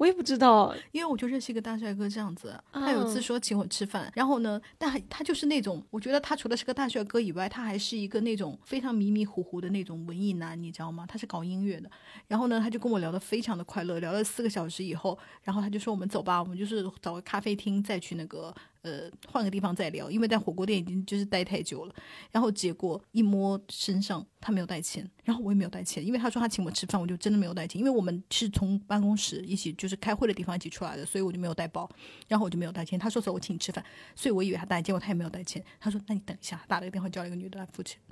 [0.00, 3.22] 我也不知道，因为我就认识一个大帅哥这样子，他有次嗯。
[3.22, 11.04] 说请我吃饭，然后呢，但他就是那种，我觉得他除了是个大帅哥以外，他还是一个那种非常迷迷糊糊的那种文艺男，你知道吗？
[11.06, 11.90] 他是搞音乐的，
[12.28, 21.94] 然后呢，他就跟我聊得非常的快乐，聊了四个小时以后，然后他就说我们走吧，我们就是找个咖啡厅再去那个呃换个地方再聊，因为在火锅店已经就是待太久了。
[22.30, 31.88] 然后结果一摸身上，他没有带钱，然后我也没有带钱，因为他说他请我吃饭，我就真的没有带钱，因为我们是从办公室一起就是开会的地方一起出来的，所以我就没有带包，
[32.28, 32.98] 然后我就没有带钱。
[32.98, 35.64] 他说走，我请你吃饭，所以我以为他带，结果他也没有带钱。
[35.78, 38.00] 他说那你等一下，打了个电话叫了一个女的来付钱。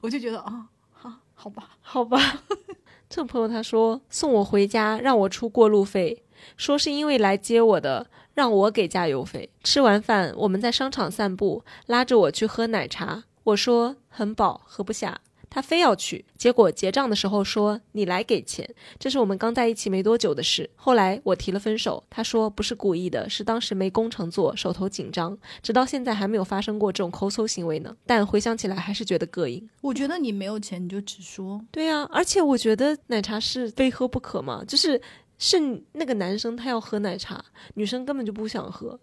[0.00, 2.42] 我就觉得啊，好，好吧，好吧。
[3.08, 6.24] 这朋友他说送我回家让我出过路费，
[6.56, 9.50] 说是因为来接我的，让我给加油费。
[9.62, 15.20] 吃完饭我们在商场散步，拉着我去喝奶茶，我说很饱，喝不下。
[15.54, 18.66] 他非要去，结果结账的时候说你来给钱，
[18.98, 20.70] 这是我们刚在一起没多久的事。
[20.76, 27.94] 后来我提了分手，他说不是故意的，是当时没工程做，手头紧张，直到现在还没有发生过这种抠搜行为呢。
[28.06, 29.68] 但回想起来还是觉得膈应。
[29.82, 34.98] 我觉得你没有钱你就直说，对呀、而且我觉得奶茶是非喝不可嘛，就是
[35.42, 35.58] 是
[35.94, 38.98] 那个男生他要喝奶茶，女生根本就不想喝。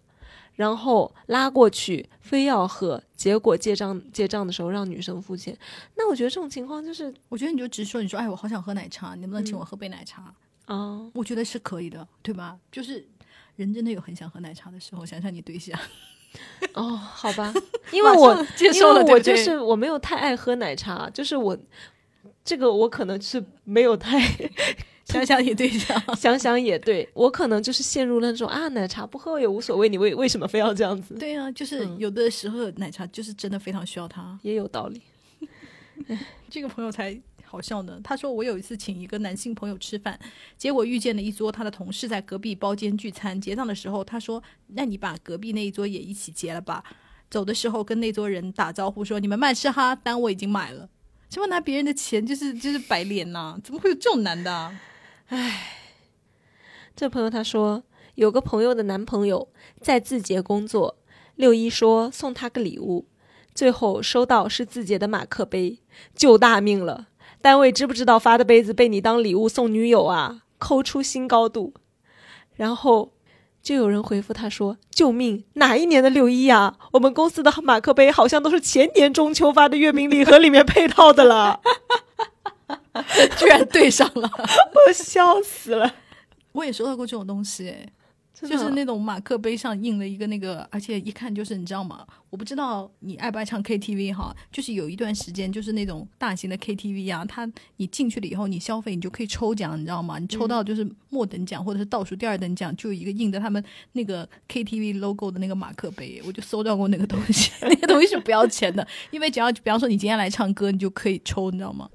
[0.56, 5.56] 然后拉过去，非要喝，结果结账结账的时候让女生付钱，
[5.96, 10.34] 那我觉得这种情况就是我觉得你就直说，你说哎，我好想喝奶茶，你能不能请我喝杯奶茶？
[10.66, 12.58] 啊、我觉得是可以的，对吧？
[12.72, 13.06] 就是
[13.56, 15.78] 人真的有很想喝奶茶的时候，想想你对象，
[16.74, 17.52] 哦，好吧，
[17.92, 21.56] 因为我接受了，因为我就是我没有太爱喝奶茶，就是我
[22.44, 24.18] 这个我可能是没有太
[25.10, 31.14] 想想也对象， 想想也对，我可能就是陷入了那种啊奶茶不喝也无所谓，你为为什么非要这样子？
[31.14, 34.38] 对啊，就是嗯有的时候奶茶就是真的非常需要它。
[34.42, 35.02] 也有道理。
[36.48, 38.00] 这个朋友才好笑呢。
[38.02, 40.18] 他说我有一次请一个男性朋友吃饭，
[40.56, 43.38] 结果遇见了一桌他的同事在隔壁包间聚餐。
[43.38, 44.42] 结账的时候，他说
[44.74, 46.82] ：“那你把隔壁那一桌也一起结了吧。”
[47.30, 50.88] 走的时候跟那桌人打招呼说：“你们慢吃哈，单我已经买了。”
[51.30, 54.80] 什么拿别人的钱就是就是白脸呐、怎么会有这种男的、啊？
[55.30, 55.76] 唉
[56.96, 57.84] 这朋友他说，
[58.16, 59.48] 有个朋友的男朋友
[59.80, 60.96] 在字节工作，
[61.36, 63.06] 六一说送他个礼物，
[63.54, 65.78] 最后收到是字节的马克杯，
[66.16, 67.06] 救大命了！
[67.40, 70.42] 单位知不知道发的杯子被你当礼物送女友啊？
[70.58, 71.74] 抠出新高度。
[72.56, 73.12] 然后
[73.62, 75.44] 就有人回复他说：“救命！
[75.54, 76.76] 哪一年的六一呀？
[76.94, 81.60] 我们公司的马克杯好像都是前年中秋发的月饼礼盒里面配套的了。
[83.38, 84.28] 居然对上了！”
[84.86, 85.94] 我笑死了，
[86.52, 87.74] 我也收到过这种东西，
[88.34, 92.06] 就是那种马克杯上印了一个那个，而且一看就是你知道吗？
[92.30, 100.18] 我不知道你爱不爱唱 KTV 哈，就是有一段时间就是那种大型的 KTV 啊，它你进去了以后，你消费你就可以抽奖，你知道吗？
[100.18, 103.62] 你抽到就是末等奖或者是倒数第二等奖，就有一个印着他们
[103.92, 111.90] 那个 KTV logo 的那个马克杯，我就搜到过那个东西， 那个东西是不要钱的，因为只要比方说你今天来唱歌，你就可以抽，你知道吗？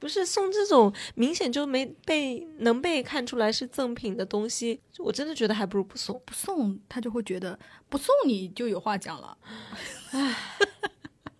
[0.00, 6.20] 不是送这种明显就没被能被看出来是赠品的东西，我真的觉得还不如不送。
[6.24, 7.56] 不送他就会觉得
[7.88, 9.36] 不送你就有话讲了。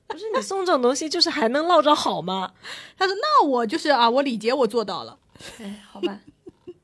[0.06, 2.52] 不是你送这种东西，就是还能落着好吗？
[2.98, 5.18] 他说：“那我就是啊，我礼节我做到了。
[5.58, 6.20] 哎，好吧，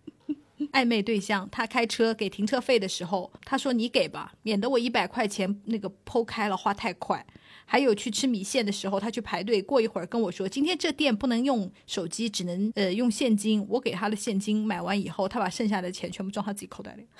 [0.73, 7.27] 暧昧对象他开车给停车费的时候，他说你给吧，免得我一百块钱那个剖开了花太快。
[7.67, 13.67] 还有去吃米线的时候，他去排队，过一会儿跟我说，今天这店不能用手机，只能呃用现金。
[13.69, 17.07] 我给他的现金，买完以后，他把剩下的钱全部装他自己口袋里。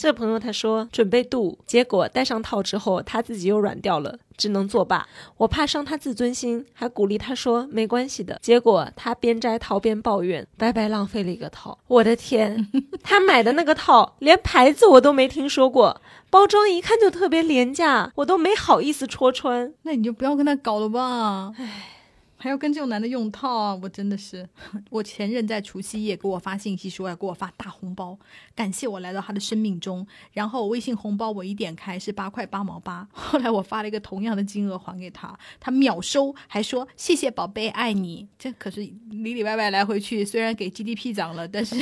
[0.00, 5.06] 这朋友他说准备度，结果戴上套之后，他自己又软掉了，只能作罢。
[5.36, 8.38] 我怕伤他自尊心，还鼓励他说没关系的。
[8.40, 11.76] 结果他边摘套边抱怨，白白浪费了一个套。
[11.86, 12.66] 我的天，
[13.04, 19.74] 他买的那个套连牌子我都没听说过，包装一看就特别廉价，我都没好意思戳穿。
[19.82, 21.52] 那你就不要跟他搞了吧。
[21.58, 21.99] 唉，
[22.42, 23.78] 还要跟这种男的用套啊！
[23.82, 24.48] 我真的是，
[24.88, 28.18] 我前任在除夕夜给我发信息说要给我发大红包，
[28.54, 30.06] 感谢我来到他的生命中。
[30.32, 38.26] 然后微信红包我一点开是八块八毛八，后来我发了一个同样的金额还给他，他秒收，还说谢谢宝贝，爱你。
[38.38, 41.76] 这可是里里外外来回去，虽然给 GDP 涨了，但是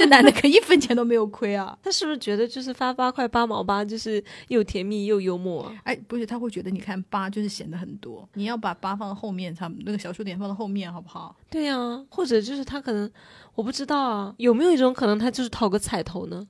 [0.00, 1.76] 这男的可一分钱都没有亏啊！
[1.84, 5.74] 他是不是觉得就是发八块八毛八，就是又甜蜜又幽默啊？
[5.84, 11.36] 哎，不是，他会觉得你看八就是显得很多，你要把八放到后面，他那个小数点放到后面，好不好？
[11.50, 11.76] 对呀、
[12.08, 13.10] 或者就是他可能
[13.54, 16.48] 我不知道啊，有没有一种可能他就是讨个彩头呢？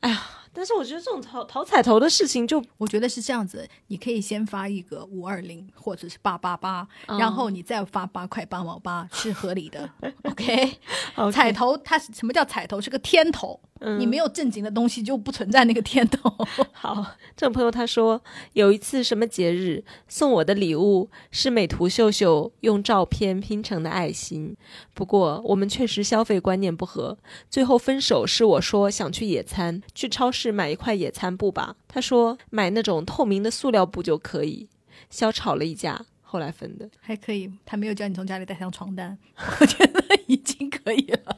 [0.00, 0.22] 哎呀，
[0.52, 9.88] 但是我觉得这种讨讨彩头的事情就，我觉得是这样子，你可以先发一个五二零或者是八八八，嗯然后你再发八块八毛八是合理的。
[10.24, 10.78] OK，OK
[11.32, 12.80] 彩头它什么叫彩头？
[12.80, 16.30] 是个天头，嗯你没有正经的东西就不存在那个天头。
[16.72, 17.04] 好，
[17.36, 18.20] 这个朋友他说
[18.54, 24.56] 有一次什么节日送我的礼物是美图秀秀用照片拼成的爱心，
[24.94, 27.16] 不过我们确实消费观念不合，
[27.48, 34.66] 最后分手是我说想去野餐，去超市是买一块野餐布吧，他说买那种透明的塑料布就可以，
[35.10, 36.88] 小吵了一架，后来分的。
[36.98, 39.18] 还可以，他没有叫你从家里带上床单，
[39.60, 41.36] 我觉得已经可以了。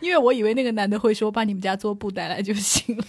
[0.00, 3.04] 因为我以为那个男的会说把你们家桌布带来就行了。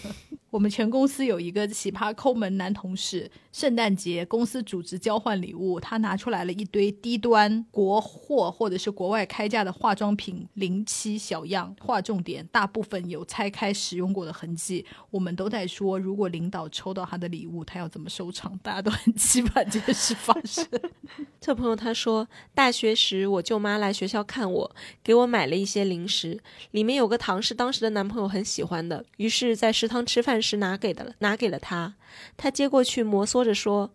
[0.53, 14.85] 我们全公司有一个奇葩抠门男同事，圣诞节公司组织交换礼物，他拿出来了一堆低端国货或者是国外开价的化妆品零七小样，划重点，大部分有拆开使用过的痕迹。
[15.09, 18.55] 我们都在说，如果领导抽到他的礼物，他要怎么收场？
[18.61, 20.63] 大家都很期盼这件事发生。
[21.41, 26.39] 这朋友他说，大学时我舅妈来学校看我，给我买了一些零食，
[26.69, 31.95] 里面有个糖是当时的男朋友很喜欢的，于是，在食堂吃饭时拿给的了，拿给了他。
[32.35, 33.91] 他接过去摩挲着说：“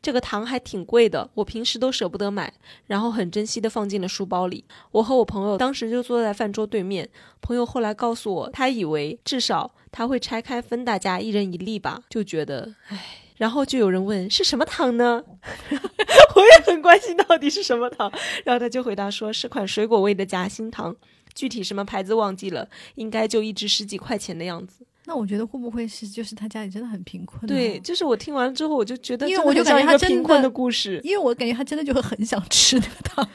[0.00, 2.52] 这个糖还挺贵的，我平时都舍不得买。”
[2.88, 4.64] 然后很珍惜的放进了书包里。
[4.92, 7.08] 我和我朋友当时就坐在饭桌对面，
[7.42, 12.98] 朋友后来告诉我，他以为至少他会拆开分大家一人一粒吧，就觉得唉。
[13.36, 15.24] 然后就有人问是什么糖呢？
[15.72, 18.12] 我也很关心到底是什么糖。
[18.44, 20.94] 然后他就回答说是款水果味的夹心糖，
[21.34, 24.84] 具体什么牌子忘记了，应该就一支十几块钱的样子。
[25.10, 27.46] 那我觉得会不会是就是他家里真的很贫困、啊？
[27.48, 31.00] 对，就是我听完之后，我就觉得因为我就感觉他真一个贫困的的故事。
[31.02, 33.28] 因为我感觉他真的就很想吃那个糖，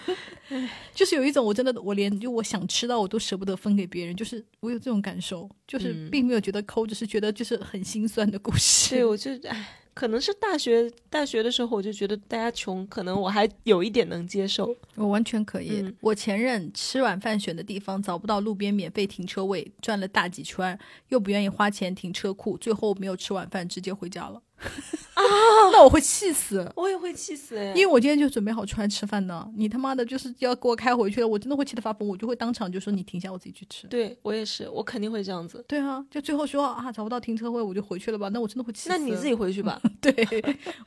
[0.95, 8.95] 就是有一种我真的我连就我想吃到我都舍不得分给别人，就是我有这种感受，就是嗯并没有觉得抠，只是觉得就是很心酸的故事。
[8.95, 14.75] 对，我就唉，可能是大学大学的时候，我就觉得大家穷，可能我还有一点能接受。
[14.95, 15.81] 我完全可以。
[15.81, 20.77] 嗯我前任吃晚饭选的地方找不到路边免费停车位，转了大几圈，
[21.07, 24.41] 又不愿意花钱停车库，最后没有吃晚饭，直接回家了。
[25.13, 25.23] 啊，
[25.71, 26.69] 那我会气死。
[26.75, 33.87] 我也会气死哎，因为我今天就准备好出来吃饭呢，你他妈的就是要给我开回去了，我真的会气得发疯，我就会当场就说你停下，我自己去吃。
[33.87, 35.63] 对我也是，我肯定会这样子。
[35.67, 38.89] 对啊，就最后说啊找不到停车位，我就回去了吧，那我真的会气死。
[38.89, 39.81] 那你自己回去吧。
[40.01, 40.13] 对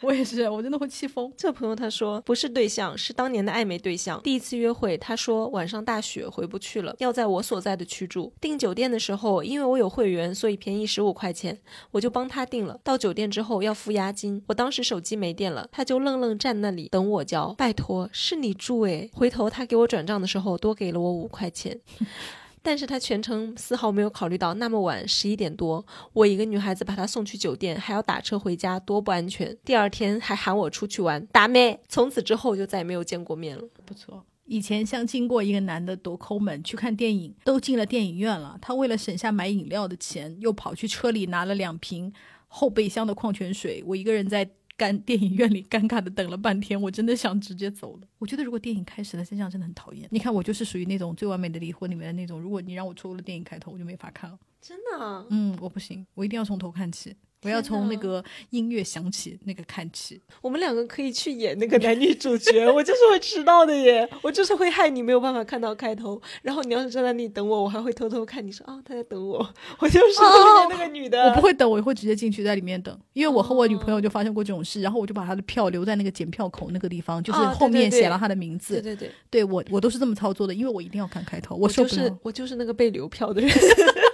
[0.03, 1.33] 我也是，我真的会气疯。
[1.37, 4.21] 这朋友他说不是对象，是当年的暧昧对象。
[4.23, 8.33] 第一次约会，他说晚上大雪回不去了，要在我所在的区住。
[8.41, 11.59] 订酒店的时候，因为我有会员，所以便宜十五块钱，
[11.91, 12.79] 我就帮他订了。
[12.85, 17.53] 到酒店之后要要付押金，我当时手机没电了，他就愣愣站那里等我交。
[17.55, 19.11] 拜托，是你住诶。
[19.15, 21.79] 回头他给我转账的时候，多给了我五块钱。
[22.61, 29.57] 但是他全程丝毫没有考虑到那么晚十一点多，我一个女孩子把他送去酒店，还要打车回家，多不安全。
[29.65, 31.79] 第二天还喊我出去玩，打妹。
[31.89, 33.63] 从此之后就再也没有见过面了。
[33.85, 34.25] 不错。
[34.45, 42.13] 以前相亲过一个男的多抠门，去看电影都进了电影院了，他为了省下买饮料的钱，又跑去车里拿了两瓶
[42.49, 43.83] 后备箱的矿泉水。
[43.87, 48.03] 我一个人在干电影院里尴尬的等了半天，我真的想直接走了。
[48.19, 50.09] 我觉得如果电影开始了，真相真的很讨厌。
[50.11, 54.39] 你看我就是属于那种最完美的离婚里面的那种，如果你让我错过了电影开头，我就没法看了。
[54.61, 55.25] 真的、啊？
[55.31, 57.15] 嗯，我不行，我一定要从头看起。
[57.43, 66.21] 我要从那个音乐响起那个看起，我们两个可以去演那个男女主角，我就是会迟到的耶，我就是会害你没有办法看到开头。
[66.43, 69.39] 然后你要是站在那里等我，我还会偷偷看你说啊他在等我，
[69.79, 70.21] 我就是
[70.69, 71.29] 那个女的。
[71.29, 78.81] 我不会等，我会直接进去在里面等，因为我和我女朋友就发生过这种事，然后我就把她的票留在那个检票口那个地方，就是后面写了她的名字。
[78.81, 82.09] 对对对，对我我都是这么操作的，因为我一定要看开头，我就受不了。
[82.09, 83.51] 是我就是那个被留票的人，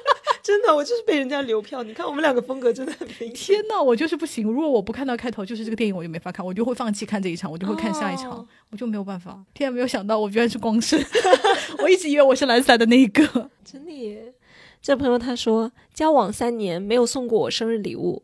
[0.45, 1.83] 真的，我就是被人家留票。
[1.83, 3.57] 你看我们两个风格真的很明显。
[3.57, 4.47] 天呐，我就是不行！
[4.47, 9.43] 如果我不看到开头，就是这个电影我就没法看，我就会放弃看这一场，我就会看下一场，哦我就没有办法。
[9.55, 11.03] 天啊，没有想到我居然是光生，
[11.83, 13.51] 我一直以为我是蓝色的那一个。
[13.65, 14.35] 真的耶！
[14.83, 18.23] 这朋友他说，交往三年没有送过我生日礼物。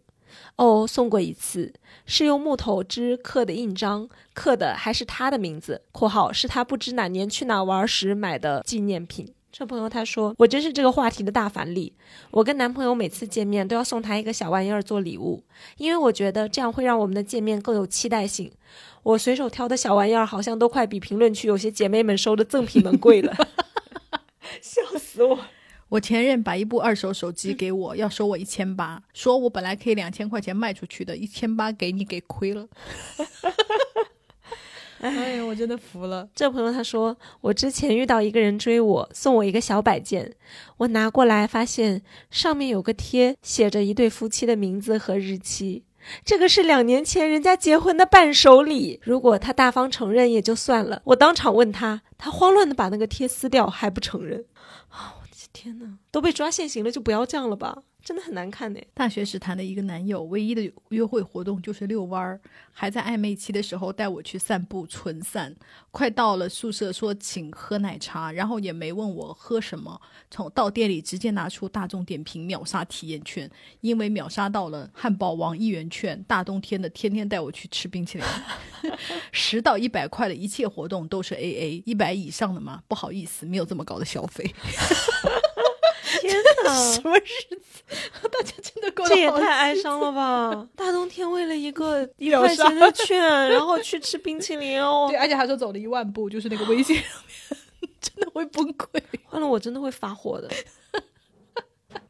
[0.56, 1.72] 哦，送过一次，
[2.04, 9.32] 是用木头枝刻的印章，刻的还是他的名字（括号是他不知哪年去哪玩时买的纪念品）。
[9.52, 11.92] 这朋友他说，我真是这个话题的大反例。
[12.30, 15.42] 我跟男朋友每次见面都要送他一个小玩意儿做礼物，
[15.76, 18.52] 因为我觉得这样会让我们的见面更有期待性。
[19.02, 23.34] 我随手挑的小玩意儿好像都快比评论区有些姐妹们收的赠品们贵了，
[24.62, 25.38] 笑死我！
[25.88, 32.68] 我前任把一部二手手机给我，要收我一千八，说我本来可以两千块钱卖出去的，一千八给你给亏了。
[35.00, 36.28] 哎呀，我真的服了。
[36.36, 40.34] 这朋友他说，我之前遇到一个人追我，送我一个小摆件，
[40.76, 45.84] 我拿过来发现上面有个贴，写着一对夫妻的名字和日期。
[46.24, 51.00] 这个是两年前人家结婚的伴手礼，如果他大方承认也就算了。
[51.04, 54.44] 我当场问他，他慌乱的把那个贴撕掉，还不承认。
[54.88, 57.82] 啊，我的天哪，都被抓现行了，就不要这样了吧。
[58.02, 58.80] 真的很难看呢。
[58.94, 62.40] 大学时谈的一个男友，唯一的约会活动就是遛弯儿，
[62.72, 65.54] 还在暧昧期的时候带我去散步，纯散。
[65.90, 78.26] 快到了宿舍，说请喝奶茶，然后也没问我喝什么，从到店里直接拿出大众点评秒杀体验券，因为秒杀到了汉堡王一元券，大冬天的天天带我去吃冰淇淋，
[79.32, 84.54] 十到一百块的一切活动都是 A A，一百以上的嘛，不好意思，没有这么高的消费。
[86.20, 86.34] 天
[86.64, 87.82] 哪，什么日子？
[88.30, 90.68] 大家真的过得这也太哀伤了吧！
[90.76, 93.18] 大冬天为了一个 一块钱的券，
[93.50, 97.04] 然后去吃冰淇淋哦 对，，而且还说走了一万步，就是那个微信上
[97.80, 99.00] 面，真的会崩溃。
[99.24, 100.48] 换了我真的会发火的。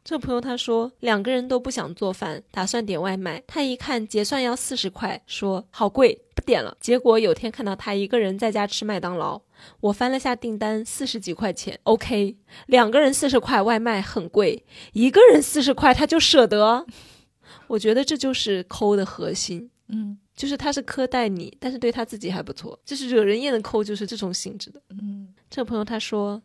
[0.03, 3.41] 这朋友他说两个人都不想做饭，打算点外卖。
[3.47, 6.75] 他一看结算要四十块，说好贵，不点了。
[6.79, 9.41] 结果有天看到他一个人在家吃麦当劳，
[9.79, 12.37] 我翻了下订单，四十几块钱，OK。
[12.67, 16.85] 两个人四十块外卖很贵，一个人四十块他就舍得。
[17.67, 19.69] 我觉得这就是抠的核心。
[19.93, 24.81] 嗯就是他是苛待你，但是对他自己还不错，就是惹人厌的抠，就是这种性质的。
[24.89, 26.41] 嗯，这个朋友他说，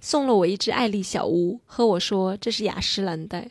[0.00, 3.50] 送了我一只爱丽小屋，和我说这是雅诗兰黛。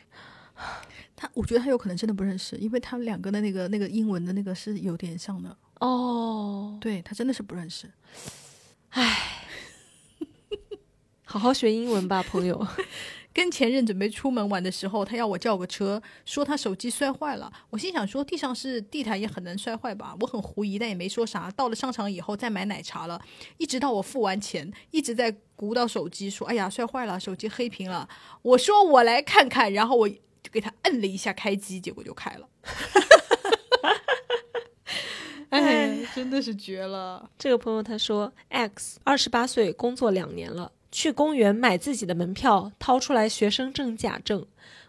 [1.16, 5.58] 他我觉得他有可能真的不认识，因为他们两个的那个那个英文的那个是有点像的。
[5.80, 7.90] 哦，对他真的是不认识。
[8.92, 9.46] 唉
[11.26, 12.68] 好好学英文吧，朋友。
[13.32, 17.54] 跟前任准备出门玩的时候，他要我叫个车，说他手机摔坏了。
[17.70, 20.16] 我心想说，地上是地毯，也很难摔坏吧？
[20.20, 21.50] 我很狐疑，但也没说啥。
[21.52, 23.22] 到了商场以后，再买奶茶了，
[23.58, 28.10] 一直到我付完钱，一直在鼓捣手机，说：“哎呀，摔坏了，手机黑屏了。”
[28.42, 30.18] 我说：“我来看看。”然后我就
[30.52, 32.50] 给他摁了一下开机，结果就开了。
[35.60, 37.30] 哎，真的是绝了！
[37.38, 44.46] 这个朋友他说，X 二十八岁，工作两年了，去公园买自己的门票，掏出来学生证假证，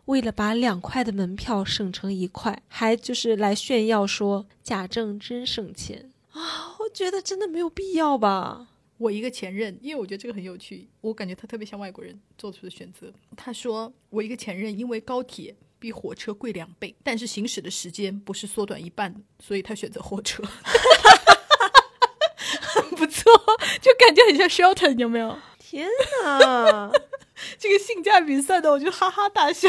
[0.06, 6.76] 为了把两块的门票省成一块，还就是来炫耀说假证真省钱啊！
[6.80, 8.68] 我觉得真的没有必要吧。
[8.98, 13.10] 我一个前任，因为我觉得这个很有趣，我感觉他特别像外国人做出的选择。
[13.34, 19.12] 他说，我一个前任因为高铁比火车贵两倍，但是行驶的时间不是缩短一半，
[19.42, 20.44] 所以他选择火车。
[22.62, 23.32] 很不错，
[23.80, 25.36] 就感觉很像 Shelton，有没有？
[25.58, 25.88] 天
[26.22, 26.92] 哪！
[27.58, 29.68] 这个性价比算的，我就哈哈大笑。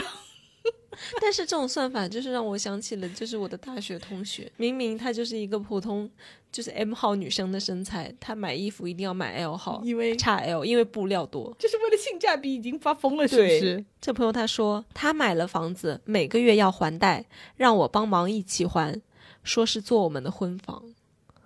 [1.21, 6.09] 但是这种算法就是让我想起了，就是我的大学同学，明明她就是一个普通，
[6.51, 11.55] 就是 M 号女生的身材，她买衣服一定要买 L 号，因为 XL，因为布料多。
[11.57, 13.85] 就是为了性价比，已经发疯了，是不是？
[14.01, 17.25] 这朋友他说他买了房子，每个月要还贷，
[17.55, 19.01] 让我帮忙一起还，
[19.43, 20.83] 说是做我们的婚房。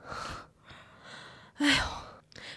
[1.57, 1.75] 哎呦，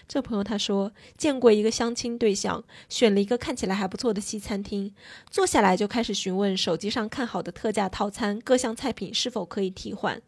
[0.09, 4.91] 这朋友他说见过一个相亲对象，选了一个看起来还不错的西餐厅，
[5.29, 10.19] 坐下来就开始询问手机上看好的特价套餐各项菜品是否可以替换。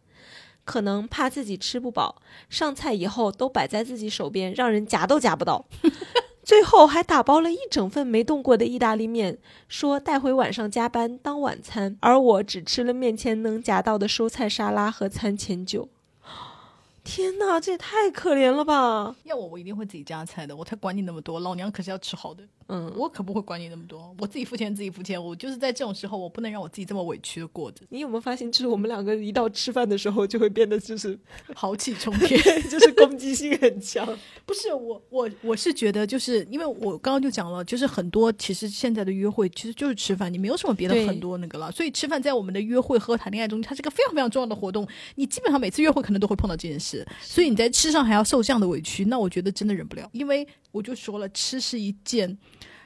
[0.63, 5.65] 可能怕自己吃不饱，上菜以后都摆在自己手边，让人夹都夹不到。
[6.45, 15.89] 最后还打包了一整份没动过的意大利面，说带回晚上加班当晚餐，而我只吃了面前能夹到的蔬菜沙拉和餐前酒。
[17.03, 19.15] 天哪，这也太可怜了吧！
[19.23, 21.39] 要我，我一定会自己夹菜的，我才管你那么多。
[21.39, 22.43] 老娘可是要吃好的，
[22.73, 24.15] 嗯，我可不会管你那么多。
[24.17, 25.21] 我自己付钱，自己付钱。
[25.21, 31.19] 我就是在这种时候，我不能让我自己这么委屈的过着，你有没有发现，就是我们两个一到吃饭的时候，就会变得就是
[31.53, 32.41] 豪气冲天。
[32.69, 34.07] 就是攻击性很强。
[34.47, 41.69] 不是我，我我是觉得，就是因为我刚刚就讲了，就是很多其实现在的约会其实就是吃饭，你没有什么别的很多那个了。
[41.73, 44.87] 所以吃饭在我们的约会和谈恋爱中，它是个非常非常重要的活动。
[45.15, 50.09] 你基本上每次约会可能都会碰到这件事，所以你在吃上还要受这样的委屈，那我觉得真的忍不了。
[50.13, 52.37] 因为我就说了，吃是一件。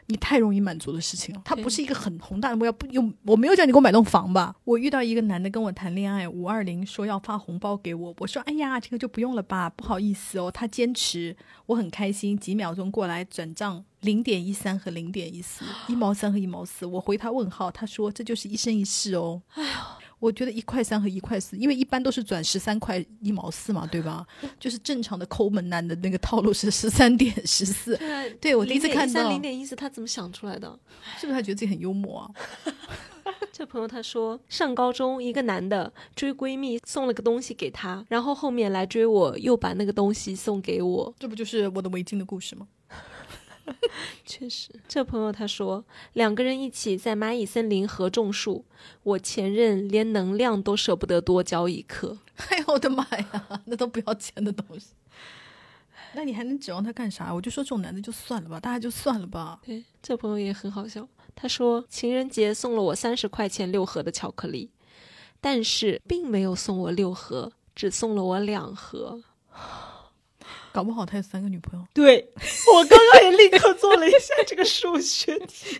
[0.08, 2.72] 你太容易满足的事情了，它不是一个很宏大的目标。
[2.72, 4.56] 不，有我没有叫你给我买栋房吧？
[4.64, 10.52] 我遇到一个男的跟我谈恋爱，五二零说要发红包给我，我说哎呀，这个就不用了吧，不好意思哦。
[10.52, 11.36] 他坚持，
[11.66, 16.86] 我很开心，几秒钟过来转账零点一三和零点一四，一毛三和一毛四。
[16.86, 19.42] 我回他问号，他说这就是一生一世哦。
[19.56, 19.70] 哎呦，
[20.20, 24.26] 我觉得一块三和一块四，因为一般都是转十三块一毛四嘛，对吧？
[24.60, 28.00] 就是正常的抠门男的那个套路是十三点十四，
[28.40, 30.80] 对我第一次看到零点一四，他怎么想出来的？
[31.20, 32.32] 是不是他觉得自己很幽默啊？
[33.52, 41.14] 这朋友他说，上高中一个男的追闺蜜送了个东西给她，然后后面来追我，又把那个东西送给我。
[41.18, 42.68] 这不就是我的围巾的故事吗？
[44.26, 48.66] 确实，这朋友他说，两个人一起在蚂蚁森林合种树，
[49.04, 52.18] 我前任连能量都舍不得多交一颗。
[52.50, 54.90] 哎呦我的妈呀， 那都不要钱的东西。
[56.14, 57.34] 那你还能指望他干啥？
[57.34, 59.60] 我就说这种男的就算了吧，大家就算了吧。
[59.66, 61.08] 对，这朋友也很好笑。
[61.36, 64.72] 他说情人节送了我三十块钱六盒的巧克力，
[65.42, 69.22] 但是并没有送我六盒，只送了我两盒。
[70.76, 71.86] 搞不好他有三个女朋友。
[71.94, 72.34] 对
[72.76, 75.80] 我刚刚也立刻做了一下这个数学题。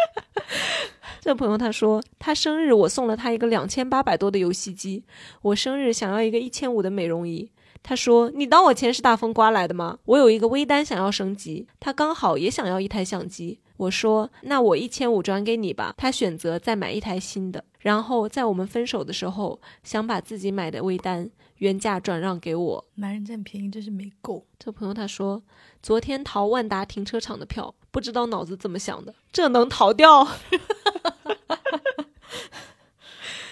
[1.22, 5.02] 这朋友他说，他生日我送了他一个两千八百多的游戏机，
[5.40, 7.50] 我生日想要一个一千五的美容仪。
[7.82, 9.98] 他说：“你当我钱是大风刮来的吗？
[10.04, 13.60] 我有一个微单想要升级，他刚好也想要一台相机。
[13.78, 15.94] 我说：那我一千五转给你吧。
[15.96, 22.84] 他选择再买一台新的，然后在我们分手的时候，想把自己买的微单原价转让给我。
[22.96, 24.46] 男人占便宜真是没够。
[24.58, 25.42] 这朋友他说，
[25.82, 30.26] 昨天逃万达停车场的票，不知道脑子怎么想的，这能逃掉？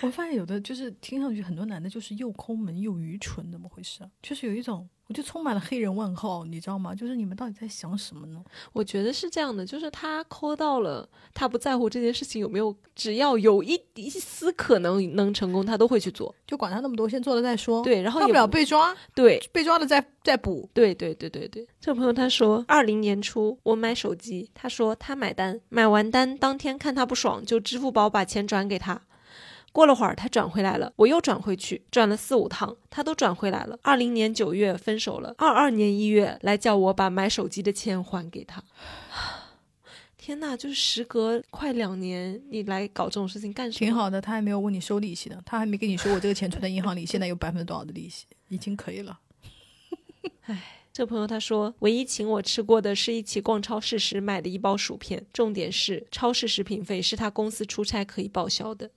[0.05, 4.11] 我发现有的就是听上去很多男的就是又抠门又愚蠢，怎么回事啊？
[4.23, 6.95] 就是有一种，我就充满了黑人问号，你知道吗？
[6.95, 8.43] 就是你们到底在想什么呢？
[8.73, 17.83] 我觉得是这样的，就是他抠到了，他不在乎这件事情有没有，只要有一一丝可能能成功，他都会去做，就管他那么多，先做了再说。
[17.83, 19.41] 对，然后大不了被抓，对。
[19.53, 20.69] 被抓了再再补。
[20.73, 29.03] 对对对对对，这朋友他说，二零年初我买手机，他说他买单，买完单当天看他不爽，就支付宝把钱转给他。
[29.75, 33.77] 过了会儿他转回来了，我又转回去，转了四五趟，他都转回来了。
[33.83, 38.63] 二零年九月分手了，二二年一月来叫我把买手机的钱还给他。
[40.17, 43.79] 天呐，就是时隔快两年，你来搞这种事情干什么？
[43.81, 49.19] 挺好的，他还没有问你收利息呢，他还没跟你说我这个钱存在银行里，现在有百分之多少的利息，已经可以了。
[50.93, 58.89] 这朋友他说，唯一请我吃过的是一起逛超市时买的一包薯片，重点是超市食品费是他公司出差可以报销的。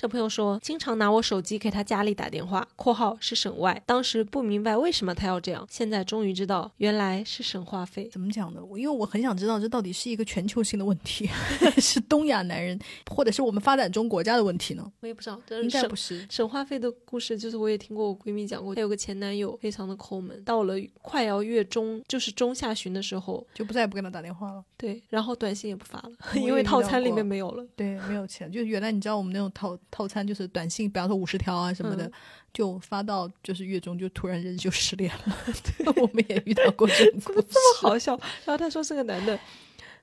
[0.00, 8.08] 这朋友说，经常拿我手机给他家里打电话（括号是省外），当时不明白为什么他要这样，现在终于知道，原来是省话费。
[8.12, 8.64] 怎么讲呢？
[8.64, 11.28] 我因为我很想知道这到底是一个全球性的问题，
[11.82, 12.78] 是东亚男人，
[13.10, 14.88] 或者是我们发展中国家的问题呢？
[15.00, 16.24] 我也不知道，但应该不是。
[16.30, 24.62] 省话费的故事，就是我也听过我闺蜜讲过，她有个前男友非常的抠门，到了快要月中，就是中下旬的时候，就不再也不跟他打电话了。
[24.76, 27.66] 对，然后短信也不发了，因为套餐里面没有了。
[27.74, 32.12] 对，没有钱，就原来你知道我们那种套套餐就是短信，比方说五十条啊什么的，嗯
[32.52, 35.36] 就发到就是月中就突然人就失联了。
[36.00, 37.42] 我们也遇到过这种 怎么。
[37.42, 38.16] 这么好笑。
[38.44, 39.38] 然后他说是个男的。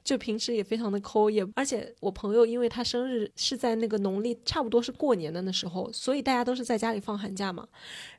[0.04, 7.68] 就平时也非常的抠，也而且我朋友因为他生日是在那个农历差不多是过年的那时候，所以大家都是在家里放寒假嘛。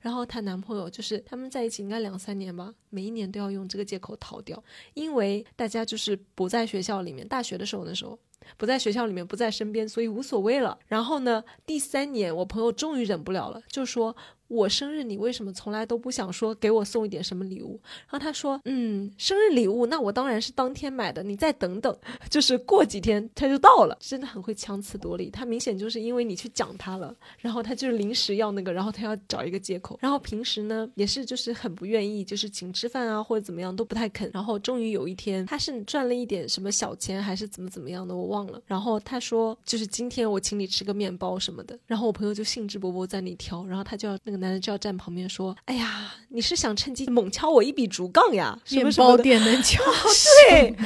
[0.01, 4.61] 然后她男朋友就是他们在一起应该两三年吧，每一年都要用这个借口逃掉，
[4.95, 8.19] 因为大家就是不在学校里面，大学的时候那时候
[8.57, 10.79] 不在学校里面，不在身边，所以无所谓了。
[10.87, 14.17] 然后呢，第三年我朋友终于忍不了了，就说。
[14.49, 17.81] 我生日你为什么从来都不想说给我送一点什么礼物？
[18.09, 21.97] 然后他说，嗯，生日礼物那我当然是当天买的，你再等等，
[22.31, 25.31] 就是过几天他就到了，真的很会强词夺理。
[25.31, 29.99] 他明显就是因为你去讲他了，然后他就是临时要那个，然后他要找一个借口。
[30.01, 34.31] 然后平时呢也是就是很不愿意，就是请吃饭啊或者怎么样都不太肯。
[34.33, 38.61] 然后终于有一天他是赚了一点什么小钱还是怎么怎么样的，我忘了。
[38.67, 41.79] 然后他说就是今天我请你吃个面包什么的。
[41.87, 48.59] 然后我朋友就兴致勃勃在那里挑，然后他就要那个男的就要站旁边说：“哎呀，你是想趁机猛敲我一笔竹杠呀？
[48.65, 49.83] 什么面什么的。”包店能敲
[50.49, 50.77] 对，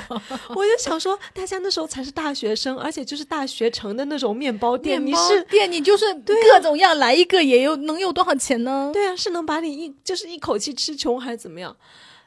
[0.51, 8.91] 我就想说，大家那时候才是大学生，而且就是大学城的那种面包店，你面包是店，你就是 各种样来一个，也有能有多少钱呢？
[8.93, 11.77] 对啊，是能把你一就是一口气吃穷还是怎么样？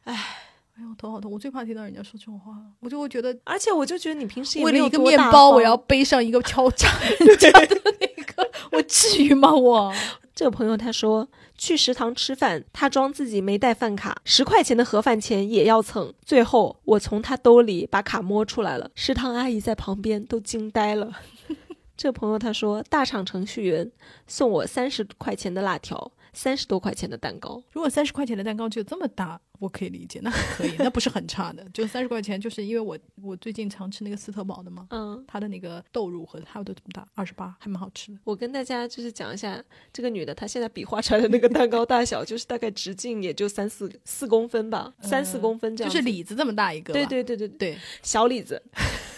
[0.05, 0.42] 哎
[0.81, 1.31] 呦，头好痛！
[1.31, 6.87] 我最怕听到人家说这种话了，我就会觉得而且我就觉得你平时也为了一个面包，我要背上一个敲诈
[7.19, 9.53] 人家的那个，我至于吗？
[9.53, 9.93] 我
[10.33, 16.11] 这个朋友他说去食堂吃饭，他装自己没带饭卡，十块钱的盒饭钱也要蹭。
[16.25, 21.11] 最后我从他兜里把卡摸出来了，食堂阿姨在旁边都惊呆了。
[21.95, 23.91] 这个朋友他说大厂程序员
[24.25, 27.63] 送我三十块钱的辣条，三十多块钱的蛋糕。
[27.71, 31.63] 如果三十块钱的蛋糕就这么大，我可以理解，那可以，那不是很差的。
[31.73, 38.17] 就三十块钱，就是因为我我最近常吃那个斯特堡的嘛，嗯，它的那个豆乳和它都这么大，二十八，还蛮好吃的。
[38.23, 39.63] 我跟大家就是讲一下
[39.93, 45.97] 这个女的，她现在比划出来的那个蛋糕大小，就是大概直径也就三四四公分吧，三四公分这样子。
[45.97, 48.61] 就是李子这么大一个，对对对对对，对，小李子。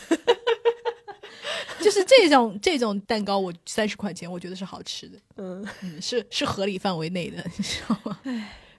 [1.95, 8.19] 就是就是这种这种蛋糕，我三十块钱，我觉得是好吃的，嗯，嗯，是是合理范围内的，你知道吗？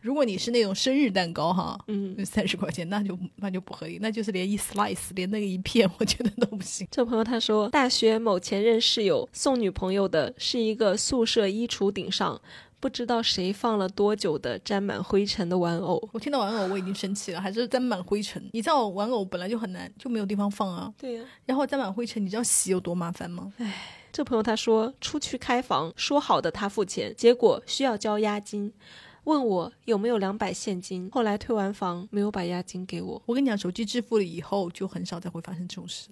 [0.02, 6.86] 如果你是那种生日蛋糕哈，嗯，三十块钱那就那就不合理，那就是连一 slice 连那个一片，我觉得都不行。
[6.92, 12.40] 这朋友他说，大学某前任室友送女朋友的是一个宿舍衣橱顶上
[12.78, 16.08] 不知道谁放了多久的沾满灰尘的玩偶。
[16.12, 18.42] 我听到玩偶我已经生气了，还是沾满灰尘。
[18.52, 23.52] 你知道玩偶本来就很难，就没有地方放啊，对呀、然后沾满灰尘，你知道洗有多麻烦吗？
[24.12, 28.72] 这朋友他说，出去开房说好的他付钱，结果需要交押金，
[29.24, 33.22] 问我有没有两百现金，后来退完房没有把押金给我。
[33.26, 36.08] 我跟你讲，手机支付了以后，就很少再会发生这种事，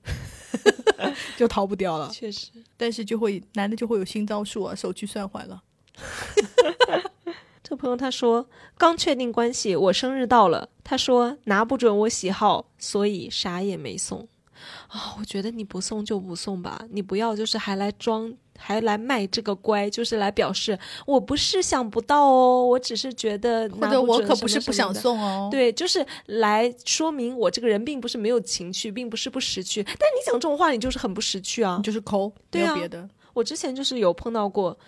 [1.37, 2.11] 就逃不掉了。
[2.11, 5.63] 确实，但是就会男的就会有新招数啊，手机算坏了。
[7.63, 14.29] 这朋友他说刚确定关系，我生日到了，他说拿不准我喜好，所以啥也没送。
[14.89, 25.21] 啊、我觉得你不送就不送吧，你不要就是还来装，还来卖这个乖，就是来表示我不是想不到哦，我只是觉得或者我可不是不想送。
[25.21, 25.49] 哦。
[25.51, 29.83] 对，就是来说明我这个人并不是没有情趣，并不是不识趣。
[29.83, 31.83] 但你讲这种话，你就是很不识趣啊你！
[31.83, 33.09] 就是抠，对啊没有别的。
[33.35, 34.79] 我之前就是有碰到过，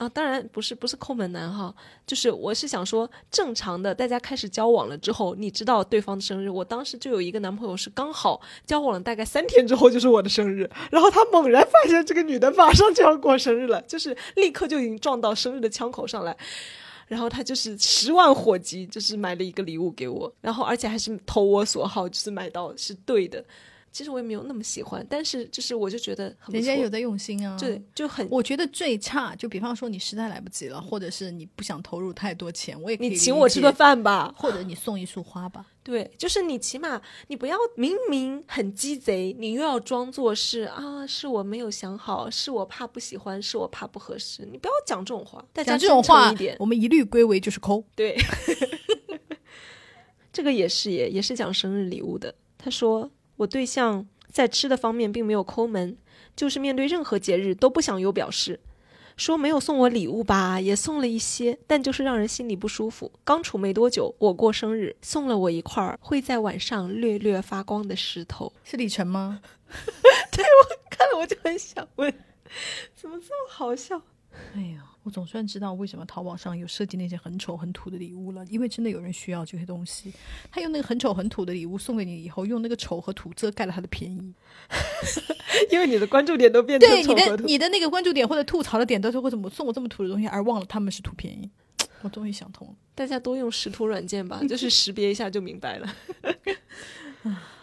[0.00, 1.74] 啊，当然不是不是抠门男哈，
[2.06, 16.34] 就是我是想说正常的，大家开始交往了之后，你知道对方的生日，我当时就有一个男朋友是刚好交往了大概三天之后就是我的生日，然后他猛然发现这个女的马上就要过生日了，就是立刻就已经撞到生日的枪口上来。
[17.06, 23.44] 然后他就是十万火急，就是买了一个礼物给我，然后而且还是投我所好，就是买到是对的。
[23.92, 27.56] 其实我也没有那么喜欢，但是就是我就觉得很人家有在用心啊。
[27.58, 34.32] 对，就很我觉得最差，就比方说你实在来不及了，或者是你不想投入太多钱，我也可以你请我吃个，饭吧。
[34.36, 35.66] 或者你送一束花吧。
[35.82, 46.56] 对，就是你起码你不要明明很鸡贼，你又要装作是啊，是我没有想好，是我怕不喜欢，是我怕不合适，你不要讲这种话，大家讲这种话一点，。
[46.60, 47.82] 我们一律归为就是抠。
[47.96, 48.16] 对，
[50.32, 52.32] 这个也是也也是讲生日礼物的。
[52.58, 53.10] 他说
[53.40, 55.96] 我对象在吃的方面并没有抠门，
[56.36, 58.60] 就是面对任何节日都不想有表示。
[59.16, 63.10] 说没有送我礼物吧，也送了一些，但就是让人心里不舒服。
[63.24, 68.52] 刚处没多久，我过生日，送了我一块儿会在晚上略略发光的石头。
[68.62, 69.40] 是李晨吗？
[70.32, 72.12] 对我看了我就很想问，
[72.94, 74.02] 怎么这么好笑？
[74.54, 80.12] 哎呀，我总算知道为什么淘宝上有设计那些很丑很土的礼物了，因为真的有人需要这些东西。
[80.50, 84.34] 他用那个很丑很土的礼物送给你以后，用那个丑和土遮盖了他的便宜。
[85.72, 91.50] 因为你的关注点都变成对你丑和土的你的那个关注点或者吐槽的点都是为什么送我这么土的东西，而忘了他们是图便宜。
[92.02, 92.74] 我终于想通了。
[92.94, 95.96] 大家多用识图软件吧，就是识别一下就明白了。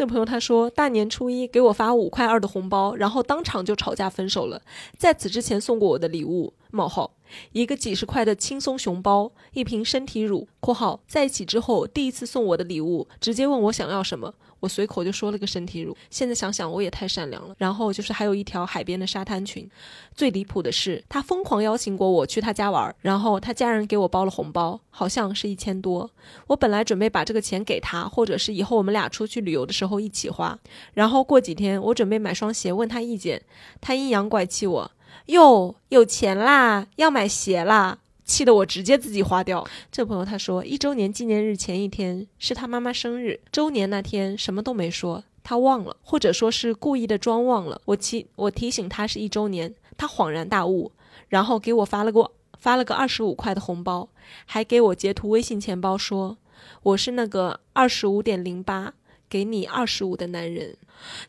[0.00, 4.62] 这朋友他说，大年初一给我发五块二的红包，然后当场就吵架分手了。
[4.96, 7.12] 在此之前送过我的礼物冒号
[7.52, 15.96] 一个几十块的轻松熊包，一瓶身体乳（括号在一起之后第一次送我的礼物，直接问我想要什么，我随口就说了个身体乳。
[16.10, 17.54] 现在想想我也太善良了。
[17.58, 19.68] 然后就是还有一条海边的沙滩裙，
[20.14, 26.10] 最离谱的是，他疯狂邀请过我去他家玩，然后他家人给我包了红包，好像是一千多。
[26.46, 30.58] 我本来准备把这个钱给他，或者是以后我们俩出去旅游的时候一起花。
[30.94, 33.42] 然后过几天我准备买双鞋，问他意见，
[33.80, 34.90] 他阴阳怪气我，
[35.26, 37.98] 哟，有钱啦，要买鞋啦。
[38.30, 39.66] 气得我直接自己花掉。
[39.90, 47.82] 这朋友他说，一周年纪念日前一天是他妈妈生日，周年那天什么都没说，他忘了，或者说是故意的装忘了。
[47.86, 50.92] 我提我提醒他是一周年，他恍然大悟，
[51.28, 54.08] 然后给我发了个发了个二十五块的红包，
[54.46, 56.38] 还给我截图微信钱包说
[56.84, 58.94] 我是那个二十五点零八
[59.28, 60.76] 给你二十五的男人。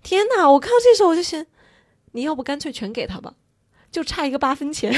[0.03, 0.51] 天哪！
[0.51, 1.43] 我看到这时候我就想，
[2.11, 3.33] 你要不干脆全给他吧。
[3.91, 4.91] 就差一个八分钱，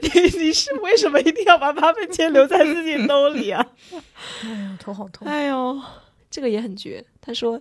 [0.00, 3.66] 你你是为什么一定要把八分钱留在自己兜里啊？
[4.42, 5.28] 哎呀，头好痛。
[5.28, 5.78] 哎呦，
[6.30, 7.04] 这个也很绝。
[7.20, 7.60] 他说，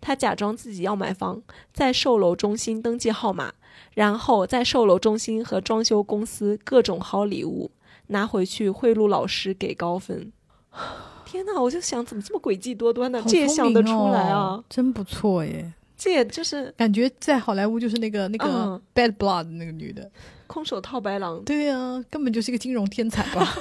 [0.00, 1.40] 他假装自己要买房，
[1.72, 3.52] 在售楼中心登记号码，
[3.94, 7.70] 然后在售楼中心和装修公司各种薅礼物，
[8.08, 10.32] 拿回去贿赂老师给高分。
[11.24, 11.60] 天哪！
[11.60, 13.22] 我就想，怎么这么诡计多端呢？
[13.22, 14.38] 好这也想得出来啊！
[14.38, 15.72] 哦，真不错耶！
[15.96, 20.10] 这也就是感觉在好莱坞就是那个那个嗯 Bad Blood 那个女的，
[20.46, 21.42] 空手套白狼。
[21.44, 23.56] 对呀、根本就是一个金融天才吧？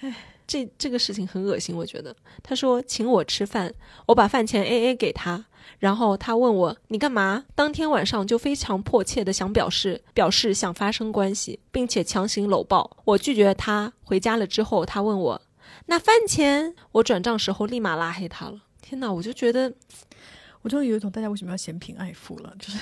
[0.46, 2.14] 这这个事情很恶心，我觉得。
[2.42, 3.72] 他说请我吃饭，
[4.06, 5.46] 我把饭钱 A A 给他，
[5.78, 7.46] 然后他问我你干嘛？
[7.54, 12.98] 当天晚上就非常迫切的想表示表示想发生关系，并且强行搂抱。
[13.04, 13.92] 我拒绝他。
[14.02, 15.42] 回家了之后，他问我
[15.86, 18.60] 那饭钱，我转账时候立马拉黑他了。
[18.82, 19.72] 天哪，我就觉得
[20.64, 22.78] 我终于有一种大家为什么要嫌贫爱富了，就是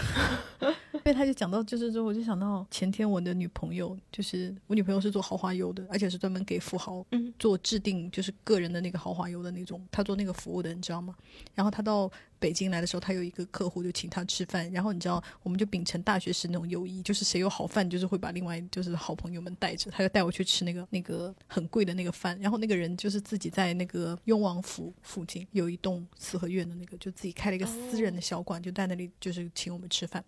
[0.94, 11.12] 因为他就讲到，就是说，我就想到前天我的女朋友，就是我女朋友是做豪华游的，而且是专门给富豪嗯做制定，就是个人的那个豪华游的那种，她做那个服务的，你知道吗？
[11.56, 12.08] 然后她到
[12.42, 30.24] 北京来的时候，他有一个客户就请他吃饭，然后你知道，我们就秉承大学时那种友谊，就是谁有好饭，就是会把另外就是好朋友们带着，他就带我去吃那个那个很贵的那个饭，然后那个人就是自己在那个雍王府附近有一栋四合院的那个，就自己开了一个私人的小馆，就在那里就是请我们吃饭。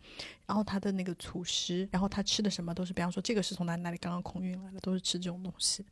[0.47, 5.85] 然后他的那个厨师，然后他吃的什么都是，比方说这个是从哪里哪里刚刚空运来的，都是吃这种东西。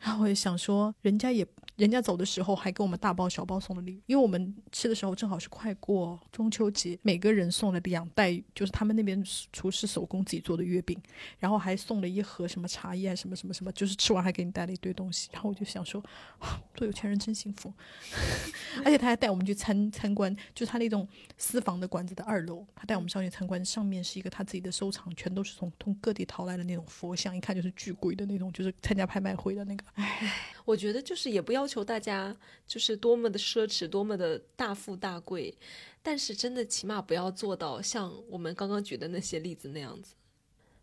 [0.00, 1.46] 然后我就想说，人家也
[1.76, 9.22] 人家走的时候还给我们大包小包送的礼物，因为我们吃的时候正好是快过中秋节，每个人送了两袋，就是他们那边
[9.52, 11.00] 厨师手工自己做的月饼，
[11.38, 15.28] 然后还送了一盒什么茶叶啊什么什么什么，就是吃完还给你带了一堆东西。
[15.32, 16.02] 然后我就想说，
[16.40, 17.72] 哇做有钱人真幸福。
[18.84, 29.84] 而且他还带我们去参参观，就是他那种私房的馆子的二楼，他带我们上去参观，上面是一个他自己的收藏，全都是从从各地淘来的那种佛像，一看就是巨贵的那种，就是参加拍卖会的那个。
[29.94, 30.32] 唉
[30.64, 32.36] 我觉得就是也不要求大家
[32.66, 35.56] 就是多么的奢侈，多么的大富大贵，
[36.02, 40.14] 但是真的起码不要做到像我们刚刚举的那些例子那样子。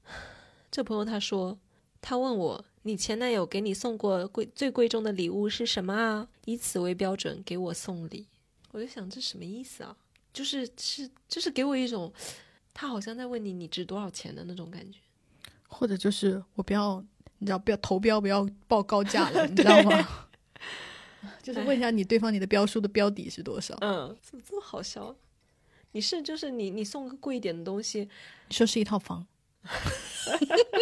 [0.69, 1.57] 这朋友他说，
[2.01, 6.27] 他问我，你前男友给你送过贵最贵重的礼物是什么啊？
[6.45, 8.27] 以此为标准给我送礼，
[8.71, 9.95] 我就想这什么意思啊？
[10.33, 12.11] 就是是就是给我一种
[12.73, 14.99] 他好像在问你你值多少钱的那种感觉。
[15.67, 17.03] 或者就是我不要，
[17.39, 20.27] 你知道，不要投标，不要报高价了， 你知道吗？
[21.41, 23.77] 就是问一下你对方你的标书的标底是多少？
[23.81, 25.15] 嗯，怎么这么好笑啊？
[25.91, 28.09] 你是就是你你送个贵一点的东西，
[28.49, 29.25] 你说是一套房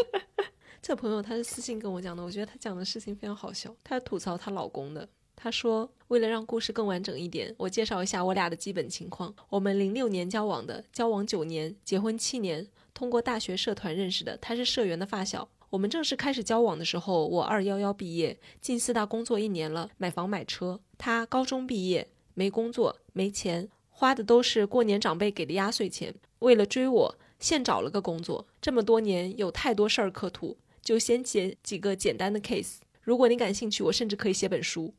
[0.82, 3.74] 这朋友他是私信跟我讲的，我觉得他讲的事情非常好笑。
[3.84, 9.34] 他吐槽她老公的，他说为了让故事更完整一点，我介绍一下我俩的基本情况。
[9.50, 14.36] 我们零六年交往的，交往九年，结婚七年，通过大学社团认识的。
[14.38, 15.48] 他是社员的发小。
[15.74, 20.80] 我们正式开始交往的时候，我二幺幺毕业，进四大工作一年了，买房买车。
[21.00, 26.14] 他高中毕业，没工作，没钱，花的都是过年长辈给的压岁钱。
[26.40, 28.46] 为了追我，现找了个工作。
[28.62, 32.76] 这么多年有太多事儿可吐，就先写几个简单的 case。
[33.02, 34.94] 如果你感兴趣，我甚至可以写本书。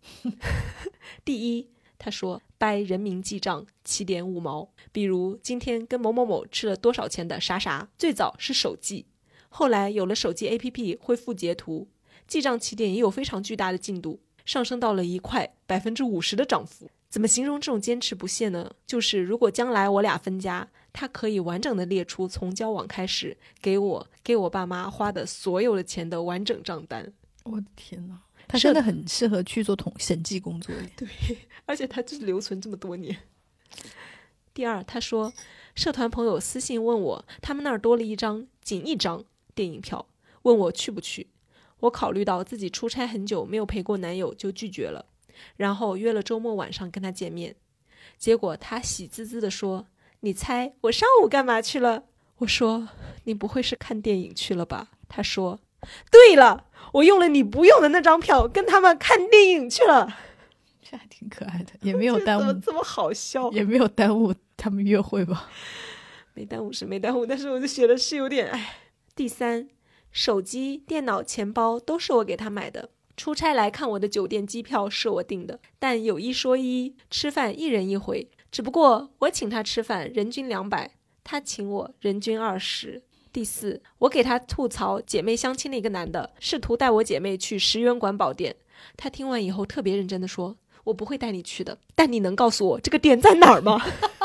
[1.24, 7.88] 第一，他说掰人民记账七点五毛，比如今天跟某某某吃了多少钱的啥啥。
[7.96, 9.06] 最早是手记，
[9.56, 11.86] 后来有了手机 APP 会附截图，
[12.26, 16.90] 记账起点也有非常巨大的进度，上升到了一块百分之五十的涨幅。
[17.08, 18.68] 怎么形容这种坚持不懈呢？
[18.84, 27.12] 就是如果将来我俩分家，他可以完整的列出从交往开始给我给我爸妈花的所有的钱的完整账单。
[27.44, 28.18] 我的天呐，
[28.48, 31.08] 他真的很适合去做统审计工作对。
[31.64, 33.16] 而且他就是留存这么多年。
[34.52, 35.32] 第二，他说，
[35.76, 39.24] 社团朋友私信问我，他们那儿多了一张仅一张
[39.54, 40.06] 电影票，
[40.42, 41.28] 问我去不去。
[41.80, 45.06] 我考虑到自己出差很久没有陪过男友，就拒绝了。
[45.56, 47.56] 然后约了周末晚上跟他见面，
[48.16, 49.88] 结果他喜滋滋地说
[50.20, 52.04] ：“你猜我上午干嘛去了？”
[52.38, 52.88] 我说
[53.24, 55.60] ：“你不会是看电影去了吧？”他说
[56.10, 60.16] ：“对了，我用了你不用的那张票，跟他们看电影去了。”
[60.80, 63.50] 这还挺可爱的，也没有 耽误，怎么这么好笑？
[63.50, 65.50] 也没有耽误他们约会吧？
[66.34, 68.76] 没耽误是没耽误，但是我就觉得是有点哎。
[69.16, 69.68] 第三，
[70.10, 72.90] 手机、电脑、钱包都是我给他买的。
[73.16, 83.04] 出差来看我的酒店机票是我订的，但有一说一，吃饭一人一回，只不过我请他吃饭人均两百，他请我人均二十。
[83.32, 88.56] 第四，我给他吐槽姐妹相亲的一个男的，试图带我姐妹去十元馆宝店，
[88.96, 93.80] 他听完以后特别认真的说：“我不会带你去的，但你能告诉我这个店在哪儿吗？”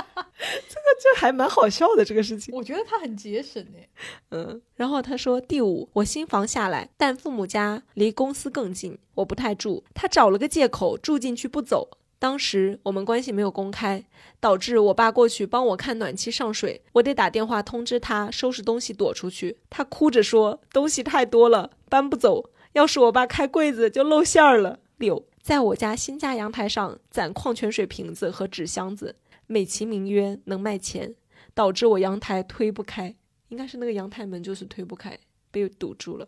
[0.69, 2.55] 这个这还蛮好笑的这个事情。
[2.55, 3.89] 我觉得他很节省诶。
[4.29, 9.83] 嗯，然后他说第五，我新房下来，但父母家离公司更近，我不太住。
[9.93, 11.89] 他找了个借口住进去不走。
[12.17, 14.03] 当时我们关系没有公开，
[14.41, 19.57] 导致我爸过去帮我看暖气上水，我得打电话通知他收拾东西躲出去。
[19.69, 22.49] 他哭着说东西太多了，搬不走。
[22.73, 24.79] 要是我爸开柜子就露馅儿了。
[24.97, 29.15] 六，在我家新家阳台上攒矿泉水瓶子和纸箱子，
[29.51, 31.15] 美其名曰能卖钱，
[31.55, 33.15] 导致我阳台推不开。
[33.47, 35.17] 应该是那个阳台门就是推不开，
[35.49, 36.27] 被堵住了。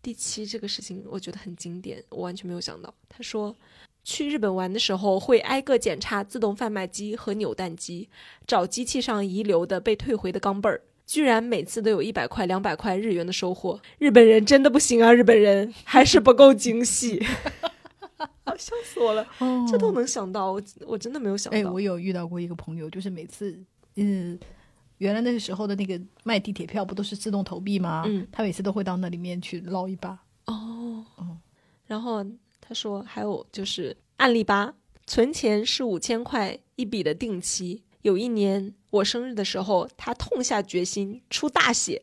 [0.00, 2.94] 第七，这个事情我觉得很经典，我完全没有想到。
[3.08, 3.56] 他说，
[4.04, 8.08] 去日本玩的时候会挨个检查自动贩卖机和扭蛋机，
[8.46, 13.80] 找机器上遗留的被退回的钢镚儿，居然每次都有一百块、两百块日元的收获。
[13.98, 15.12] 日本人真的不行啊！
[15.12, 17.20] 日本人还是不够精细。
[18.56, 21.58] 笑死我了，哦这都能想到，我我真的没有想到。
[21.58, 23.58] 哎，我有遇到过一个朋友，就是每次，
[23.96, 24.38] 嗯，
[24.98, 28.04] 原来那个时候的那个卖地铁票不都是自动投币吗？
[28.06, 30.10] 嗯，他每次都会到那里面去捞一把。
[30.46, 31.36] 哦哦，
[31.86, 32.24] 然后
[32.60, 34.74] 他说还有就是案例八，
[35.06, 37.82] 存钱是五千块一笔的定期。
[38.02, 42.02] 有一年我生日的时候，他痛下决心出大血，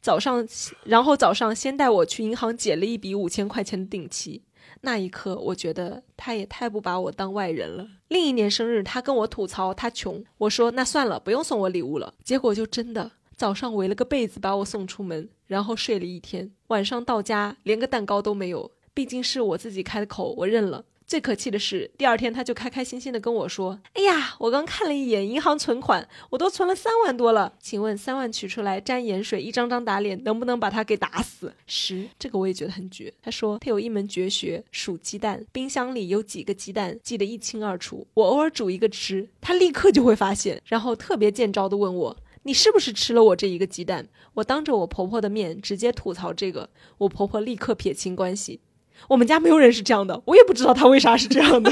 [0.00, 0.46] 早上
[0.84, 4.42] 然后早上先带我去银行解了一笔五千块钱的定期。
[4.84, 7.88] 那一刻，我觉得他也太不把我当外人了。
[8.08, 12.14] 另一年生日，他跟我吐槽他穷，我说那算了，不用送我礼物了。
[12.22, 16.50] 结果就真的早上围了个被子把我送出门，然后睡了一天。
[16.68, 20.84] 晚上到家连个蛋糕都没有，毕竟是我自己开的口，我认了。
[21.06, 27.52] 最可气的是，第二天他就开开心心的跟我说：“哎呀，我刚看了一眼银行存款，我都存了三万多了。
[27.60, 33.12] 请问三万取出来沾盐水，一张张打脸，能不能把他给打死？”十，这个我也觉得很绝。
[33.22, 38.06] 他说他有一门绝学，数鸡蛋，冰箱里有几个鸡蛋记得一清二楚。
[38.14, 42.16] 我偶尔煮一个吃，他立刻就会发现，然后特别见招的问我。
[42.46, 44.08] 你是不是吃了我这一个鸡蛋？
[44.34, 48.60] 我当着我婆婆的面直接吐槽这个，我婆婆立刻撇清关系。
[49.08, 51.70] 我们家没有人是这样的，我也不知道他为啥是这样的，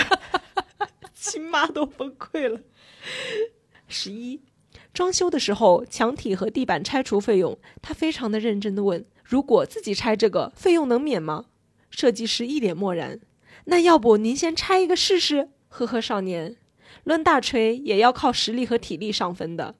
[1.15, 2.61] 亲妈都崩溃了。
[3.89, 4.41] 十一，
[4.93, 11.47] 装修的时候，墙体和地板拆除费用，他非常的认真的问：如果自己拆这个，费用能免吗？
[11.91, 13.21] 设计师一脸漠然。
[13.67, 15.51] 那要不您先拆一个试试？
[15.69, 16.57] 呵呵，少年，
[17.05, 19.75] 抡大锤也要靠实力和体力上分的。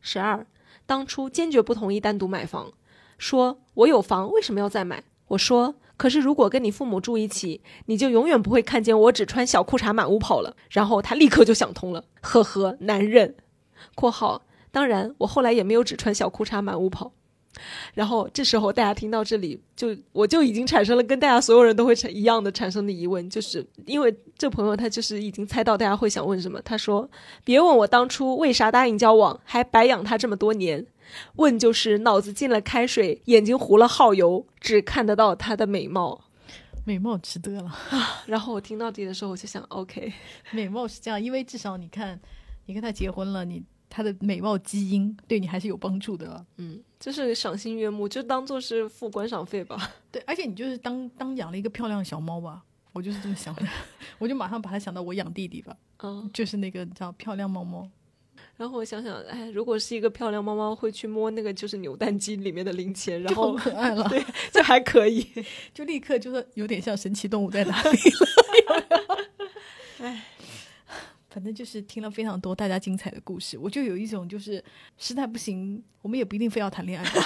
[0.00, 0.46] 十二，
[0.86, 2.72] 当初坚决不同意单独买房，
[3.16, 5.04] 说我有房，为什么要再买？
[5.28, 10.56] 我说，可是如果跟你父母住一起，你就永远不会看见我只穿小裤衩满屋跑了。
[10.70, 13.36] 然后他立刻就想通了，呵呵，男人。
[13.94, 14.40] （括号）
[14.72, 17.12] 当然，我后来也没有只穿小裤衩满屋跑。
[17.94, 26.60] 然后这时候大家听到这里，就我就已经产生了跟大家所有人都会产一样的产生的疑问，就是因为这朋友他就是已经猜到大家会想问什么。
[26.62, 27.08] 他说
[27.44, 30.86] ：“别问我当初为啥答应交往，还白养他这么多年。
[31.36, 36.24] 问就是脑子进了开水，眼睛糊了耗油，只看得到他的美貌。
[36.84, 37.70] 美貌值得了，
[38.26, 40.12] 然后我听到这里的时候，我就想，OK，
[40.52, 42.18] 美貌是这样，因为至少你看，
[42.66, 46.46] 你跟他结婚了，你他的美貌基因对你还是有帮助的。
[46.56, 49.92] 嗯，就是赏心悦目，就当做是付观赏费吧。
[50.10, 52.62] 对，而且你就是当当养了一个漂亮小猫吧，
[52.92, 53.62] 我就是这么想的，
[54.18, 57.86] 我就马上把它想到我养弟弟吧，嗯，就是那个叫漂亮猫猫。
[58.56, 64.22] 然后我想想，哎，如果是一个漂亮猫猫，会去摸那个就是扭蛋机里面的零钱，然后可爱了， 对，
[64.52, 65.26] 这还可以。
[65.72, 69.28] 就立刻就是有点像神奇动物在哪里了。
[70.00, 70.24] 哎，
[71.30, 74.62] 反正就是听了非常多大家精彩的故事，我就有一种就是
[74.98, 77.22] 实在不行，我们也不一定非要谈恋爱吧。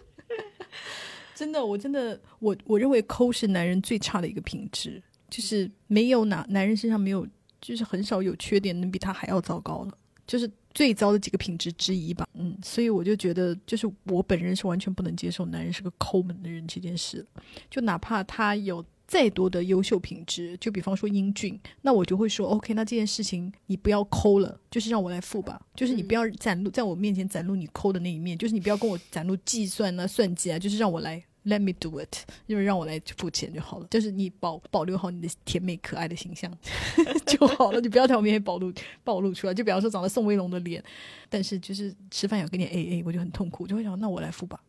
[1.34, 7.26] 真的，我真的，我我认为抠是男人最差的一个品质，就是没有哪男人身上没有，
[7.62, 12.28] 就是很少有缺点能比他还要糟糕了，就是最糟的几个品质之一吧。
[12.34, 17.26] 嗯，所以我就觉得，就是我本人是完全不能接受男人是个抠门的人这件事，
[17.70, 18.84] 就哪怕他有。
[19.10, 36.56] 再多的优秀品质，就比方说英俊，那我就会说 OK，那这件事情你不要抠了，就是让我来付吧，就是你不要展露在我面前展露你抠的那一面，就是你不要跟我展露计算啊、算计啊，就是让我来 Let me do it，就是让我来付钱就好了，就是你保保留好你的甜美可爱的形象
[37.26, 38.72] 就好了，你不要在我面前暴露
[39.02, 39.52] 暴露出来。
[39.52, 40.80] 就比方说长了宋威龙的脸，
[41.28, 44.62] 但是就是吃饭要跟你 A A，我就很痛苦，我就会想那我来付吧。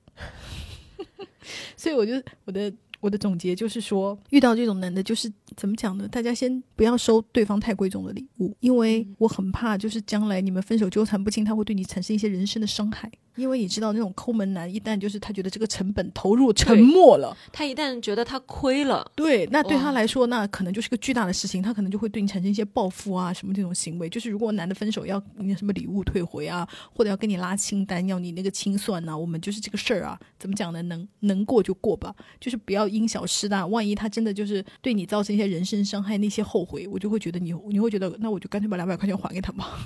[1.78, 2.14] 所以我就
[2.46, 2.74] 我的。
[3.02, 6.08] 我的总结就是说，遇到这种男的，就是怎么讲呢？
[6.08, 13.12] 大家先不要收对方太贵重的礼物，因为我很怕，就是将来你们分手纠缠不清，他会对你产生一些人生的伤害。
[13.36, 24.10] 因为你知道，那种抠门男，一旦就是他觉得这个成本投入沉没了，他一旦觉得他亏了，对，那对他来说，那可能就是个巨大的事情，他可能就会对你产生一些报复啊，什么这种行为。
[24.10, 30.82] 就是如果男的分手要你什么礼物退回啊，或者要跟你拉清单，要你那个清算呐、我们就是这个事儿啊，怎么讲呢？
[30.84, 33.66] 能能过就过吧，就是不要因小失大。
[33.68, 39.80] 万一他真的就是对你造成一些人身伤害，那些后悔，我就会觉得你你会觉得，那我就干脆把两百块钱还给他吧，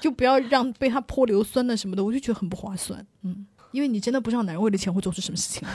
[0.00, 2.85] 就不要让被他泼硫酸的什么的，我就觉得很不划算。
[3.22, 5.68] 嗯，因为你真的不知道男人为了钱会做出什么事情，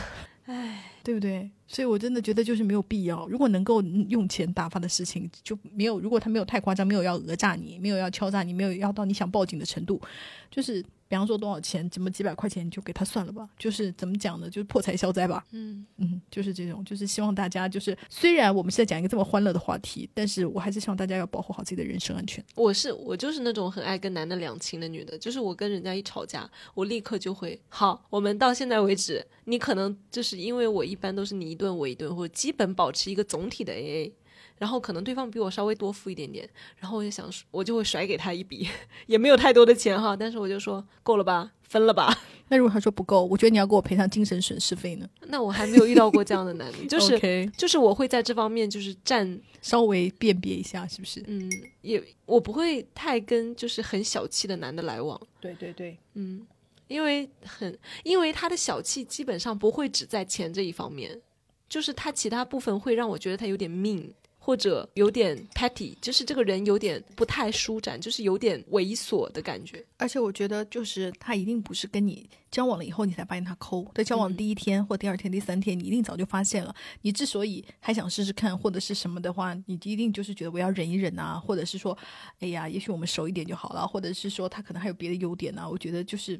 [0.46, 1.50] 唉，对不对？
[1.68, 3.28] 所以我真的觉得就是没有必要。
[3.28, 6.00] 如果能够用钱打发的事情，就没有。
[6.00, 10.02] 如果他没有太夸张，没有要讹诈你，没有要敲诈你，没有要到你想报警的程度，
[10.50, 13.50] 就是比方说多少钱，怎么几百块钱就给他算了吧。
[13.60, 14.50] 就是怎么讲呢？
[14.50, 15.46] 就是破财消灾吧。
[15.52, 22.42] 嗯嗯，就是这种，就是希望大家就是，虽然我们现在讲一个这么欢乐的话题，但是我还是希望大家要保护好自己的人身安全。
[22.56, 34.14] 我是我就是那种很爱跟男的两清的女的，就是我跟人家一吵架，我立刻就会好，我们到现在为止，你可能就是因为我一般都是你一顿我一顿，或者基本保持一个总体的 AA。
[34.62, 36.48] 然后可能对方比我稍微多付一点点，
[36.78, 38.70] 然后我就想，我就会甩给他一笔，
[39.08, 42.16] 也没有太多的钱哈，但是我就说够了吧，分了吧。
[42.48, 45.10] 那如果他说不够，我觉得你要给我赔偿精神损失费呢。
[45.22, 51.24] 那我还没有遇到过这样的男的， 就是就是我会在这方面就是占，稍微辨别一下，是不是？
[51.26, 51.52] 嗯，
[51.82, 56.46] 也我不会太跟就是很小气的男的来往，对对对，嗯，
[56.88, 61.20] 因为很因为他的小气基本上不会只在钱这一方面，
[61.68, 64.14] 就是他其他部分会让我觉得他有点命。
[64.44, 69.86] 或者有点 petty，就是这个人有点不太舒展，就是有点猥琐的感觉。
[69.98, 76.76] 而且我觉得，就是他一定不是跟你交往了以后你才发现他抠，在交往第一天或第二天、第三天，你一定早就发现了。
[77.04, 81.96] 你之所以还想试试看或者是什么的话，你一定就是觉得我要忍一忍啊，或者是说，
[82.40, 86.40] 哎呀，也许我们熟一点就好了，或者是说他可能还有别的优点呢、我觉得就是。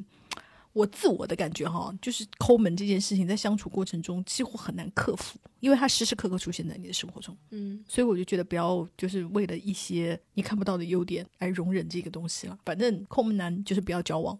[0.74, 7.36] 我自我的感觉哈，就是抠门这件事情，在相处过程中几乎很难克服，因为它时时刻刻出现在你的生活中。
[7.50, 12.58] 嗯，所以我就觉得不要就是为了一些你看不到的优点来容忍这个东西了。
[12.66, 14.38] 反正抠门男就是不要交往，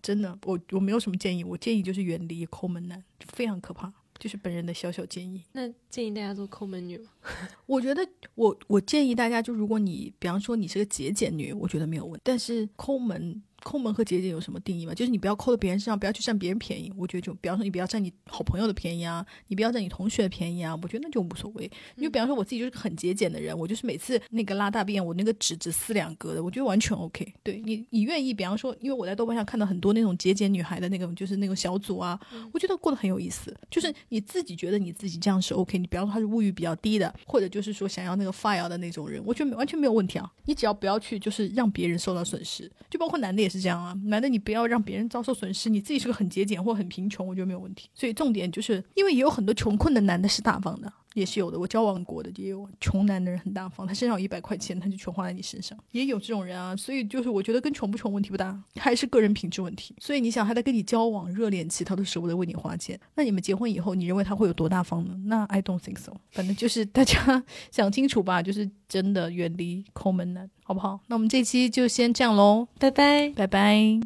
[0.00, 3.92] 真的，我我没有什么建议，我建议就是远离抠门男，非常可怕。
[4.18, 5.42] 就是本人的小小建议。
[5.52, 7.08] 那建议大家做抠门女吗？
[7.64, 12.20] 我觉得我我建议大家，就如果你比方说你是个节俭女，我觉得没有问题。
[12.22, 14.94] 但是抠门抠门和节俭有什么定义吗？
[14.94, 16.92] 就是你不要抠到别人身上，不要去占别人便宜。
[16.96, 21.64] 我觉得就比方说你不要占你好朋友的便宜啊，你不要占你同学的便宜啊，我觉得那就无所谓。
[21.96, 27.32] 因为比方说我自己就是个很节俭的人，我就是每次那个拉大便，我那个纸只撕两格的，我觉得完全 OK。
[27.42, 32.18] 对你你愿意，比方说，因为我在豆瓣上看到很多那种节俭女孩的那种就是那种小组啊，
[32.52, 33.56] 我觉得过得很有意思。
[33.70, 40.30] 就是你自己觉得你自己这样是 OK，你比方说他是物欲比较低的，或者就是说想要那个 fire 的那种人，我觉得完全没有问题啊。
[40.46, 43.94] 你只要不要去就是让别人受到损失，就包括男的也是这样啊。
[44.04, 47.90] 男的你不要让别人遭受损失，你自己是个很节俭或很贫穷，我觉得没有问题。
[47.94, 50.92] 所以重点就是因为也有很多穷困的男的是大方的。
[51.14, 56.76] 也是有的，我交往过的也有穷男的人很大方，他身上有一百块钱，他就全花在你身上，也有这种人啊。
[56.76, 59.94] 所以就是我觉得跟穷不穷问题不大，还是个人品质问题。
[59.98, 65.14] 所以你想他在跟你交往热恋期，他都舍不得为你花钱，那你们结婚以后，你认为他会有多大方呢？
[65.26, 66.12] 那 I don't think so。
[66.30, 71.00] 反正就是大家 想清楚吧，就是真的远离抠门男，好不好？
[71.08, 73.30] 那我们这期就先这样喽，拜拜。
[73.30, 73.98] 拜拜。